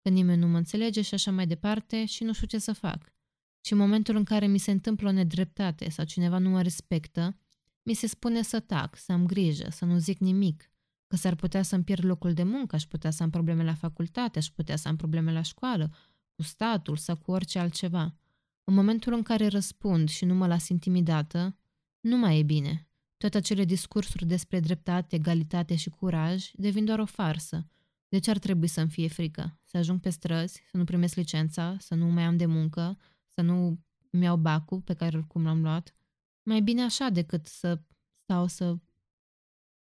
că 0.02 0.10
nimeni 0.10 0.40
nu 0.40 0.48
mă 0.48 0.58
înțelege 0.58 1.02
și 1.02 1.14
așa 1.14 1.32
mai 1.32 1.48
departe 1.48 2.06
și 2.06 2.24
nu 2.24 2.34
știu 2.34 2.48
ce 2.48 2.58
să 2.58 2.74
fac. 2.74 3.14
Și 3.62 3.74
în 3.74 3.80
momentul 3.80 4.16
în 4.16 4.24
care 4.24 4.48
mi 4.48 4.58
se 4.58 4.72
întâmplă 4.72 5.08
o 5.08 5.12
nedreptate 5.12 5.90
sau 5.90 6.06
cineva 6.06 6.38
nu 6.38 6.50
mă 6.50 6.62
respectă, 6.62 7.38
mi 7.84 7.94
se 7.94 8.08
spune 8.08 8.42
să 8.42 8.60
tac, 8.60 8.96
să 8.96 9.12
am 9.12 9.26
grijă, 9.26 9.70
să 9.72 9.86
nu 9.86 9.98
zic 9.98 10.20
nimic, 10.20 10.72
că 11.08 11.16
s-ar 11.16 11.36
putea 11.36 11.62
să-mi 11.62 11.84
pierd 11.84 12.06
locul 12.06 12.34
de 12.34 12.44
muncă, 12.44 12.76
aș 12.76 12.84
putea 12.84 13.12
să 13.12 13.24
am 13.24 13.30
probleme 13.30 13.64
la 13.64 13.74
facultate, 13.74 14.38
aș 14.38 14.48
putea 14.48 14.76
să 14.76 14.88
am 14.88 14.96
probleme 14.96 15.32
la 15.32 15.42
școală, 15.42 15.92
cu 16.36 16.44
statul 16.44 16.98
sau 16.98 17.16
cu 17.16 17.32
orice 17.32 17.60
altceva. 17.60 18.16
În 18.64 18.74
momentul 18.74 19.14
în 19.14 19.22
care 19.22 19.48
răspund 19.48 20.10
și 20.10 20.26
nu 20.26 20.36
mă 20.36 20.48
las 20.48 20.68
intimidată, 20.68 21.58
nu 22.00 22.18
mai 22.18 22.40
e 22.40 22.44
bine. 22.44 22.88
Toate 23.18 23.38
acele 23.38 23.66
discursuri 23.66 24.26
despre 24.26 24.60
dreptate, 24.60 25.16
egalitate 25.16 25.76
și 25.76 25.90
curaj 25.90 26.52
devin 26.54 26.86
doar 26.86 27.00
o 27.00 27.06
farsă. 27.06 27.68
De 28.10 28.20
ce 28.20 28.30
ar 28.30 28.38
trebui 28.38 28.68
să-mi 28.68 28.90
fie 28.90 29.08
frică? 29.08 29.60
Să 29.64 29.78
ajung 29.78 30.00
pe 30.00 30.10
străzi, 30.10 30.62
să 30.72 30.78
nu 30.78 30.84
primesc 30.84 31.16
licența, 31.16 31.76
să 31.80 31.96
nu 31.96 32.06
mai 32.06 32.24
am 32.24 32.38
de 32.38 32.46
muncă, 32.46 32.98
să 33.40 33.46
nu 33.46 33.80
mi 34.12 34.24
iau 34.24 34.38
bacul 34.38 34.82
pe 34.82 34.94
care 34.94 35.18
oricum 35.18 35.44
l-am 35.44 35.62
luat. 35.62 35.96
Mai 36.44 36.62
bine 36.62 36.84
așa 36.84 37.10
decât 37.10 37.46
să 37.46 37.82
stau 38.24 38.48
să, 38.48 38.78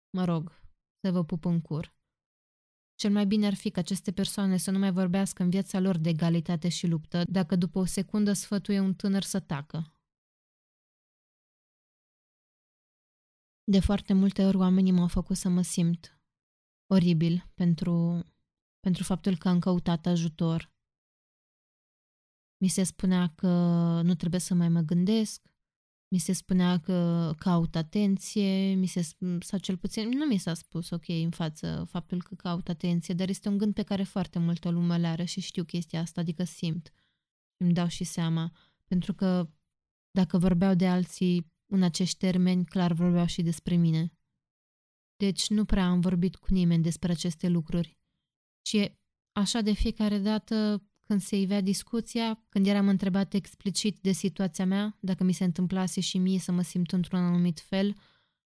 mă 0.09 0.23
rog, 0.23 0.61
să 1.01 1.11
vă 1.11 1.23
pup 1.23 1.45
în 1.45 1.61
cur. 1.61 1.95
Cel 2.95 3.11
mai 3.11 3.25
bine 3.25 3.45
ar 3.45 3.53
fi 3.53 3.69
ca 3.69 3.79
aceste 3.79 4.11
persoane 4.11 4.57
să 4.57 4.71
nu 4.71 4.79
mai 4.79 4.91
vorbească 4.91 5.43
în 5.43 5.49
viața 5.49 5.79
lor 5.79 5.97
de 5.97 6.09
egalitate 6.09 6.69
și 6.69 6.87
luptă, 6.87 7.23
dacă 7.23 7.55
după 7.55 7.79
o 7.79 7.85
secundă 7.85 8.33
sfătuie 8.33 8.79
un 8.79 8.93
tânăr 8.93 9.23
să 9.23 9.39
tacă. 9.39 9.93
De 13.63 13.79
foarte 13.79 14.13
multe 14.13 14.45
ori 14.45 14.57
oamenii 14.57 14.91
m-au 14.91 15.07
făcut 15.07 15.35
să 15.35 15.49
mă 15.49 15.61
simt 15.61 16.19
oribil 16.87 17.51
pentru, 17.53 18.23
pentru 18.79 19.03
faptul 19.03 19.37
că 19.37 19.47
am 19.49 19.59
căutat 19.59 20.05
ajutor. 20.05 20.77
Mi 22.61 22.67
se 22.67 22.83
spunea 22.83 23.27
că 23.35 23.47
nu 24.03 24.15
trebuie 24.15 24.39
să 24.39 24.53
mai 24.53 24.69
mă 24.69 24.81
gândesc, 24.81 25.47
mi 26.11 26.17
se 26.17 26.33
spunea 26.33 26.79
că 26.79 27.31
caut 27.37 27.75
atenție, 27.75 28.73
mi 28.73 28.85
se, 28.85 29.07
sau 29.39 29.59
cel 29.59 29.77
puțin 29.77 30.09
nu 30.09 30.25
mi 30.25 30.37
s-a 30.37 30.53
spus 30.53 30.89
ok 30.89 31.07
în 31.07 31.29
față 31.29 31.85
faptul 31.89 32.23
că 32.23 32.35
caut 32.35 32.69
atenție, 32.69 33.13
dar 33.13 33.29
este 33.29 33.49
un 33.49 33.57
gând 33.57 33.73
pe 33.73 33.83
care 33.83 34.03
foarte 34.03 34.39
multă 34.39 34.69
lume 34.69 34.97
le 34.97 35.07
are 35.07 35.23
și 35.23 35.41
știu 35.41 35.63
chestia 35.63 35.99
asta, 35.99 36.21
adică 36.21 36.43
simt. 36.43 36.93
Îmi 37.57 37.73
dau 37.73 37.87
și 37.87 38.03
seama, 38.03 38.51
pentru 38.83 39.13
că 39.13 39.49
dacă 40.11 40.37
vorbeau 40.37 40.73
de 40.73 40.87
alții 40.87 41.53
în 41.65 41.83
acești 41.83 42.17
termeni, 42.17 42.65
clar 42.65 42.93
vorbeau 42.93 43.25
și 43.25 43.41
despre 43.41 43.75
mine. 43.75 44.13
Deci 45.15 45.49
nu 45.49 45.65
prea 45.65 45.85
am 45.85 45.99
vorbit 45.99 46.35
cu 46.35 46.53
nimeni 46.53 46.83
despre 46.83 47.11
aceste 47.11 47.47
lucruri. 47.47 47.97
Și 48.61 48.97
așa 49.31 49.61
de 49.61 49.73
fiecare 49.73 50.17
dată 50.17 50.83
când 51.09 51.21
se 51.21 51.39
ivea 51.39 51.61
discuția, 51.61 52.45
când 52.49 52.67
eram 52.67 52.87
întrebat 52.87 53.33
explicit 53.33 53.99
de 54.01 54.11
situația 54.11 54.65
mea, 54.65 54.97
dacă 54.99 55.23
mi 55.23 55.33
se 55.33 55.43
întâmplase 55.43 56.01
și 56.01 56.17
mie 56.17 56.39
să 56.39 56.51
mă 56.51 56.61
simt 56.61 56.91
într-un 56.91 57.19
anumit 57.19 57.59
fel, 57.59 57.95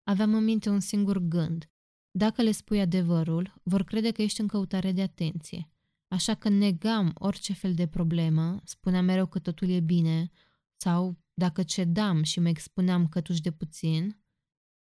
aveam 0.02 0.34
în 0.34 0.44
minte 0.44 0.68
un 0.68 0.80
singur 0.80 1.18
gând. 1.18 1.70
Dacă 2.10 2.42
le 2.42 2.50
spui 2.50 2.80
adevărul, 2.80 3.54
vor 3.62 3.84
crede 3.84 4.10
că 4.10 4.22
ești 4.22 4.40
în 4.40 4.46
căutare 4.46 4.92
de 4.92 5.02
atenție. 5.02 5.70
Așa 6.08 6.34
că 6.34 6.48
negam 6.48 7.12
orice 7.14 7.52
fel 7.52 7.74
de 7.74 7.86
problemă, 7.86 8.60
spuneam 8.64 9.04
mereu 9.04 9.26
că 9.26 9.38
totul 9.38 9.68
e 9.68 9.80
bine, 9.80 10.30
sau 10.76 11.18
dacă 11.34 11.62
cedam 11.62 12.22
și 12.22 12.40
mă 12.40 12.48
expuneam 12.48 13.08
cătuși 13.08 13.40
de 13.40 13.50
puțin, 13.50 14.22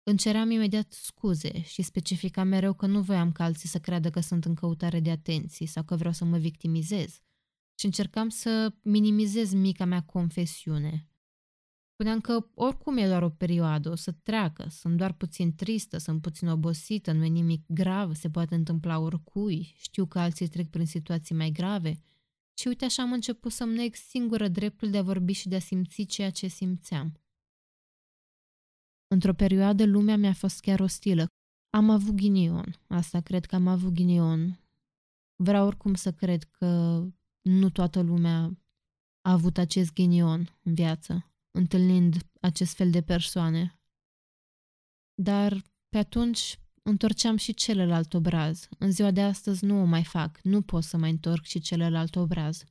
înceream 0.03 0.51
imediat 0.51 0.91
scuze 0.91 1.61
și 1.61 1.81
specificam 1.81 2.47
mereu 2.47 2.73
că 2.73 2.85
nu 2.85 3.01
voiam 3.01 3.31
ca 3.31 3.43
alții 3.43 3.69
să 3.69 3.79
creadă 3.79 4.09
că 4.09 4.19
sunt 4.19 4.45
în 4.45 4.53
căutare 4.53 4.99
de 4.99 5.11
atenție 5.11 5.67
sau 5.67 5.83
că 5.83 5.95
vreau 5.95 6.13
să 6.13 6.25
mă 6.25 6.37
victimizez 6.37 7.19
și 7.79 7.85
încercam 7.85 8.29
să 8.29 8.73
minimizez 8.81 9.53
mica 9.53 9.85
mea 9.85 10.01
confesiune. 10.01 11.09
Spuneam 11.93 12.19
că 12.19 12.47
oricum 12.53 12.97
e 12.97 13.07
doar 13.07 13.23
o 13.23 13.29
perioadă, 13.29 13.89
o 13.89 13.95
să 13.95 14.11
treacă, 14.11 14.67
sunt 14.69 14.97
doar 14.97 15.13
puțin 15.13 15.55
tristă, 15.55 15.97
sunt 15.97 16.21
puțin 16.21 16.47
obosită, 16.47 17.11
nu 17.11 17.23
e 17.23 17.27
nimic 17.27 17.63
grav, 17.67 18.15
se 18.15 18.29
poate 18.29 18.55
întâmpla 18.55 18.99
oricui, 18.99 19.73
știu 19.77 20.05
că 20.05 20.19
alții 20.19 20.47
trec 20.47 20.69
prin 20.69 20.85
situații 20.85 21.35
mai 21.35 21.51
grave. 21.51 22.03
Și 22.57 22.67
uite 22.67 22.85
așa 22.85 23.03
am 23.03 23.11
început 23.11 23.51
să-mi 23.51 23.75
neg 23.75 23.95
singură 23.95 24.47
dreptul 24.47 24.89
de 24.89 24.97
a 24.97 25.03
vorbi 25.03 25.33
și 25.33 25.47
de 25.47 25.55
a 25.55 25.59
simți 25.59 26.03
ceea 26.03 26.29
ce 26.29 26.47
simțeam. 26.47 27.19
Într-o 29.07 29.33
perioadă 29.33 29.85
lumea 29.85 30.17
mi-a 30.17 30.33
fost 30.33 30.59
chiar 30.59 30.79
ostilă. 30.79 31.27
Am 31.69 31.89
avut 31.89 32.15
ghinion, 32.15 32.79
asta 32.87 33.21
cred 33.21 33.45
că 33.45 33.55
am 33.55 33.67
avut 33.67 33.93
ghinion. 33.93 34.59
Vreau 35.35 35.65
oricum 35.65 35.93
să 35.93 36.11
cred 36.11 36.43
că 36.43 37.01
nu 37.45 37.69
toată 37.69 38.01
lumea 38.01 38.57
a 39.21 39.31
avut 39.31 39.57
acest 39.57 39.93
ghinion 39.93 40.57
în 40.63 40.73
viață, 40.73 41.31
întâlnind 41.51 42.17
acest 42.39 42.75
fel 42.75 42.89
de 42.91 43.01
persoane. 43.01 43.79
Dar 45.13 45.63
pe 45.89 45.97
atunci 45.97 46.59
întorceam 46.81 47.37
și 47.37 47.53
celălalt 47.53 48.13
obraz. 48.13 48.67
În 48.77 48.91
ziua 48.91 49.11
de 49.11 49.21
astăzi 49.21 49.65
nu 49.65 49.81
o 49.81 49.83
mai 49.83 50.03
fac, 50.03 50.39
nu 50.41 50.61
pot 50.61 50.83
să 50.83 50.97
mai 50.97 51.09
întorc 51.09 51.43
și 51.43 51.59
celălalt 51.59 52.15
obraz. 52.15 52.63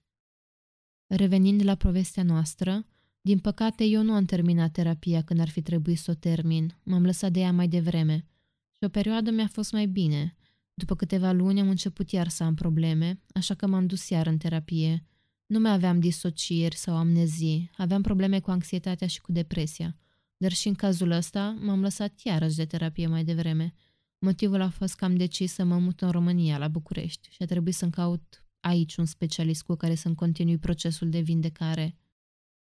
Revenind 1.06 1.64
la 1.64 1.74
povestea 1.74 2.22
noastră, 2.22 2.87
din 3.20 3.38
păcate 3.38 3.84
eu 3.84 4.02
nu 4.02 4.14
am 4.14 4.24
terminat 4.24 4.72
terapia 4.72 5.22
când 5.22 5.40
ar 5.40 5.48
fi 5.48 5.62
trebuit 5.62 5.98
să 5.98 6.10
o 6.10 6.14
termin. 6.14 6.76
M-am 6.82 7.04
lăsat 7.04 7.32
de 7.32 7.40
ea 7.40 7.52
mai 7.52 7.68
devreme. 7.68 8.26
Și 8.72 8.84
o 8.84 8.88
perioadă 8.88 9.30
mi-a 9.30 9.48
fost 9.48 9.72
mai 9.72 9.87
bine, 9.87 10.37
după 10.74 10.94
câteva 10.96 11.32
luni 11.32 11.60
am 11.60 11.68
început 11.68 12.10
iar 12.10 12.28
să 12.28 12.42
am 12.42 12.54
probleme, 12.54 13.22
așa 13.34 13.54
că 13.54 13.66
m-am 13.66 13.87
dus 13.87 14.08
iar 14.08 14.26
în 14.26 14.38
terapie. 14.38 15.04
Nu 15.46 15.58
mai 15.60 15.72
aveam 15.72 16.00
disocieri 16.00 16.76
sau 16.76 16.96
amnezii, 16.96 17.70
aveam 17.76 18.02
probleme 18.02 18.40
cu 18.40 18.50
anxietatea 18.50 19.06
și 19.06 19.20
cu 19.20 19.32
depresia. 19.32 19.96
Dar 20.37 20.52
și 20.52 20.68
în 20.68 20.74
cazul 20.74 21.10
ăsta 21.10 21.58
m-am 21.60 21.80
lăsat 21.80 22.20
iarăși 22.20 22.56
de 22.56 22.64
terapie 22.64 23.06
mai 23.06 23.24
devreme. 23.24 23.74
Motivul 24.18 24.60
a 24.60 24.68
fost 24.68 24.94
că 24.94 25.04
am 25.04 25.16
decis 25.16 25.52
să 25.52 25.64
mă 25.64 25.78
mut 25.78 26.00
în 26.00 26.10
România, 26.10 26.58
la 26.58 26.68
București, 26.68 27.28
și 27.30 27.42
a 27.42 27.44
trebuit 27.44 27.74
să-mi 27.74 27.90
caut 27.90 28.44
aici 28.60 28.96
un 28.96 29.04
specialist 29.04 29.62
cu 29.62 29.74
care 29.74 29.94
să-mi 29.94 30.14
continui 30.14 30.58
procesul 30.58 31.10
de 31.10 31.20
vindecare. 31.20 31.96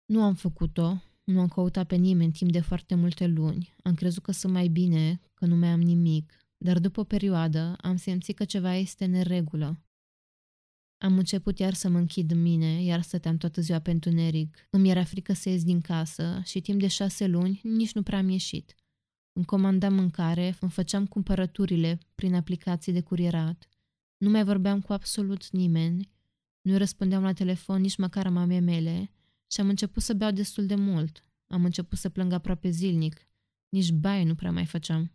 Nu 0.05 0.23
am 0.23 0.33
făcut-o, 0.33 1.01
nu 1.23 1.39
am 1.39 1.47
căutat 1.47 1.87
pe 1.87 1.95
nimeni 1.95 2.31
timp 2.31 2.51
de 2.51 2.59
foarte 2.59 2.95
multe 2.95 3.27
luni. 3.27 3.75
Am 3.83 3.93
crezut 3.93 4.23
că 4.23 4.31
sunt 4.31 4.53
mai 4.53 4.67
bine, 4.67 5.19
că 5.33 5.45
nu 5.45 5.55
mai 5.55 5.69
am 5.69 5.81
nimic, 5.81 6.44
dar 6.57 6.79
după 6.79 6.99
o 6.99 7.03
perioadă 7.03 7.75
am 7.81 7.95
simțit 7.95 8.35
că 8.35 8.45
ceva 8.45 8.75
este 8.75 9.05
neregulă. 9.05 9.79
Am 10.97 11.17
început 11.17 11.59
iar 11.59 11.73
să 11.73 11.89
mă 11.89 11.97
închid 11.97 12.31
în 12.31 12.41
mine, 12.41 12.83
iar 12.83 13.01
stăteam 13.01 13.37
toată 13.37 13.61
ziua 13.61 13.79
pe 13.79 13.91
întuneric. 13.91 14.67
Îmi 14.69 14.89
era 14.89 15.03
frică 15.03 15.33
să 15.33 15.49
ies 15.49 15.63
din 15.63 15.81
casă 15.81 16.41
și 16.45 16.61
timp 16.61 16.79
de 16.79 16.87
șase 16.87 17.27
luni 17.27 17.59
nici 17.63 17.93
nu 17.93 18.03
prea 18.03 18.17
am 18.17 18.29
ieșit. 18.29 18.75
Îmi 19.33 19.45
comandam 19.45 19.93
mâncare, 19.93 20.57
îmi 20.59 20.71
făceam 20.71 21.05
cumpărăturile 21.05 21.99
prin 22.15 22.33
aplicații 22.33 22.93
de 22.93 23.01
curierat. 23.01 23.69
Nu 24.17 24.29
mai 24.29 24.43
vorbeam 24.43 24.81
cu 24.81 24.93
absolut 24.93 25.49
nimeni, 25.49 26.09
nu 26.61 26.77
răspundeam 26.77 27.23
la 27.23 27.33
telefon 27.33 27.81
nici 27.81 27.97
măcar 27.97 28.29
mamei 28.29 28.59
mele 28.59 29.11
și 29.51 29.59
am 29.59 29.67
început 29.67 30.03
să 30.03 30.13
beau 30.13 30.31
destul 30.31 30.65
de 30.65 30.75
mult. 30.75 31.23
Am 31.47 31.65
început 31.65 31.97
să 31.97 32.09
plâng 32.09 32.33
aproape 32.33 32.69
zilnic. 32.69 33.27
Nici 33.69 33.91
baie 33.91 34.23
nu 34.23 34.35
prea 34.35 34.51
mai 34.51 34.65
făceam. 34.65 35.14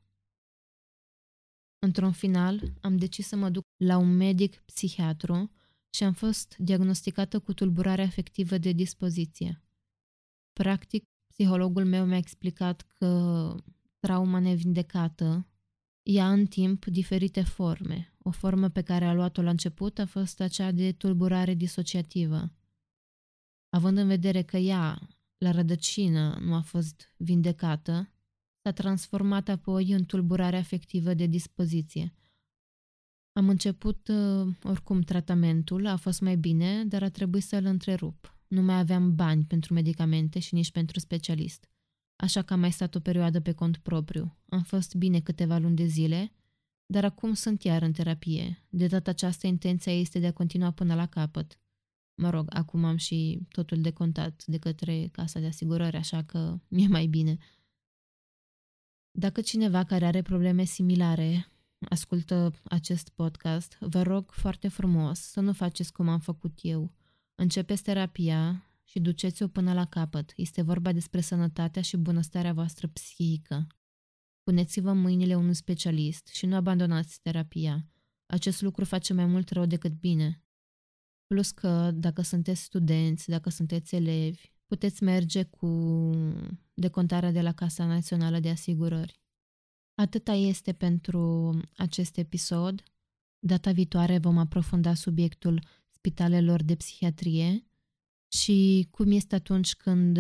Într-un 1.87 2.13
final, 2.13 2.73
am 2.81 2.97
decis 2.97 3.27
să 3.27 3.37
mă 3.37 3.51
duc 3.51 3.65
la 3.77 3.97
un 3.97 4.17
medic 4.17 4.57
psihiatru 4.57 5.51
și 5.91 6.05
am 6.05 6.13
fost 6.13 6.57
diagnosticată 6.59 7.39
cu 7.39 7.53
tulburare 7.53 8.03
afectivă 8.03 8.59
de 8.59 8.73
dispoziție. 8.73 9.63
Practic, 10.53 11.05
psihologul 11.27 11.85
meu 11.85 12.07
mi-a 12.07 12.17
explicat 12.17 12.83
că 12.83 13.55
trauma 13.99 14.39
nevindecată 14.39 15.51
ia 16.03 16.33
în 16.33 16.47
timp 16.47 16.85
diferite 16.85 17.43
forme. 17.43 18.15
O 18.23 18.31
formă 18.31 18.69
pe 18.69 18.83
care 18.83 19.05
a 19.05 19.13
luat-o 19.13 19.43
la 19.43 19.51
început 19.51 19.99
a 19.99 20.07
fost 20.07 20.41
acea 20.41 20.71
de 20.71 20.93
tulburare 20.93 21.55
disociativă. 21.55 22.53
Având 23.69 23.99
în 23.99 24.07
vedere 24.07 24.43
că 24.43 24.57
ea, 24.57 25.09
la 25.39 25.51
rădăcină, 25.51 26.39
nu 26.41 26.55
a 26.55 26.61
fost 26.61 27.15
vindecată, 27.17 28.13
s-a 28.71 28.77
transformat 28.83 29.49
apoi 29.49 29.93
în 29.93 30.05
tulburare 30.05 30.57
afectivă 30.57 31.15
de 31.15 31.27
dispoziție. 31.27 32.15
Am 33.33 33.49
început 33.49 34.09
uh, 34.09 34.55
oricum 34.63 35.01
tratamentul, 35.01 35.87
a 35.87 35.97
fost 35.97 36.21
mai 36.21 36.37
bine, 36.37 36.85
dar 36.85 37.03
a 37.03 37.09
trebuit 37.09 37.43
să-l 37.43 37.65
întrerup. 37.65 38.39
Nu 38.49 38.63
mai 38.63 38.79
aveam 38.79 39.15
bani 39.15 39.45
pentru 39.45 39.75
medicamente 39.75 40.39
și 40.39 40.55
nici 40.55 40.71
pentru 40.71 40.99
specialist. 40.99 41.69
Așa 42.17 42.43
că 42.43 42.53
am 42.53 42.61
mai 42.61 42.73
stat 42.73 42.95
o 42.95 43.01
perioadă 43.01 43.41
pe 43.41 43.53
cont 43.53 43.77
propriu. 43.77 44.39
Am 44.49 44.63
fost 44.63 44.95
bine 44.95 45.21
câteva 45.21 45.59
luni 45.59 45.77
de 45.77 45.87
zile, 45.87 46.33
dar 46.87 47.05
acum 47.05 47.35
sunt 47.35 47.63
iar 47.63 47.83
în 47.83 47.93
terapie. 47.93 48.67
De 48.69 48.87
data 48.87 49.11
aceasta 49.11 49.47
intenția 49.47 49.93
este 49.93 50.19
de 50.19 50.27
a 50.27 50.33
continua 50.33 50.71
până 50.71 50.95
la 50.95 51.07
capăt. 51.07 51.59
Mă 52.15 52.31
rog, 52.31 52.47
acum 52.49 52.85
am 52.85 52.97
și 52.97 53.47
totul 53.49 53.81
decontat 53.81 54.45
de 54.47 54.59
către 54.59 55.09
casa 55.13 55.41
de 55.41 55.47
asigurări, 55.47 55.97
așa 55.97 56.23
că 56.23 56.59
mi-e 56.69 56.89
mai 56.89 57.07
bine. 57.07 57.39
Dacă 59.11 59.41
cineva 59.41 59.85
care 59.85 60.07
are 60.07 60.23
probleme 60.23 60.65
similare 60.65 61.53
ascultă 61.89 62.53
acest 62.65 63.09
podcast, 63.09 63.77
vă 63.81 64.03
rog 64.03 64.31
foarte 64.31 64.69
frumos 64.69 65.21
să 65.21 65.41
nu 65.41 65.53
faceți 65.53 65.93
cum 65.93 66.09
am 66.09 66.21
făcut 66.21 66.59
eu. 66.63 66.93
Începeți 67.35 67.83
terapia 67.83 68.71
și 68.85 69.01
duceți-o 69.01 69.49
până 69.49 69.73
la 69.73 69.85
capăt. 69.85 70.33
Este 70.37 70.63
vorba 70.63 70.93
despre 70.93 71.21
sănătatea 71.21 71.83
și 71.83 71.97
bunăstarea 71.97 72.53
voastră 72.53 72.87
psihică. 72.87 73.67
Puneți-vă 74.43 74.93
mâinile 74.93 75.35
unui 75.35 75.55
specialist 75.55 76.27
și 76.27 76.47
nu 76.47 76.55
abandonați 76.55 77.21
terapia. 77.21 77.87
Acest 78.27 78.63
lucru 78.63 78.85
face 78.85 79.13
mai 79.13 79.27
mult 79.27 79.51
rău 79.51 79.67
decât 79.67 79.93
bine. 79.93 80.45
Plus 81.27 81.51
că 81.51 81.91
dacă 81.95 82.23
sunteți 82.23 82.63
studenți, 82.63 83.29
dacă 83.29 83.51
sunteți 83.51 83.95
elevi, 83.95 84.53
puteți 84.67 85.03
merge 85.03 85.43
cu 85.43 85.67
decontarea 86.81 87.31
de 87.31 87.41
la 87.41 87.53
Casa 87.53 87.87
Națională 87.87 88.39
de 88.39 88.51
Asigurări. 88.51 89.21
Atâta 89.95 90.33
este 90.33 90.73
pentru 90.73 91.55
acest 91.77 92.17
episod. 92.17 92.83
Data 93.39 93.73
viitoare 93.73 94.19
vom 94.19 94.39
aprofunda 94.39 94.95
subiectul 94.95 95.63
spitalelor 95.89 96.63
de 96.63 96.77
psihiatrie 96.77 97.67
și 98.33 98.89
cum 98.91 99.11
este 99.11 99.35
atunci 99.35 99.75
când 99.75 100.19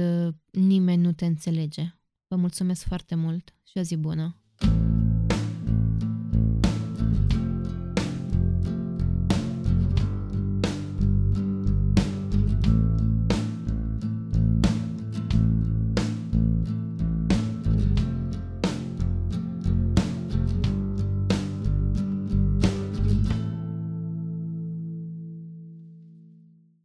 nimeni 0.53 1.03
nu 1.03 1.13
te 1.13 1.27
înțelege. 1.27 1.95
Vă 2.27 2.37
mulțumesc 2.37 2.85
foarte 2.85 3.15
mult 3.15 3.55
și 3.65 3.79
o 3.79 3.81
zi 3.81 3.97
bună! 3.97 4.40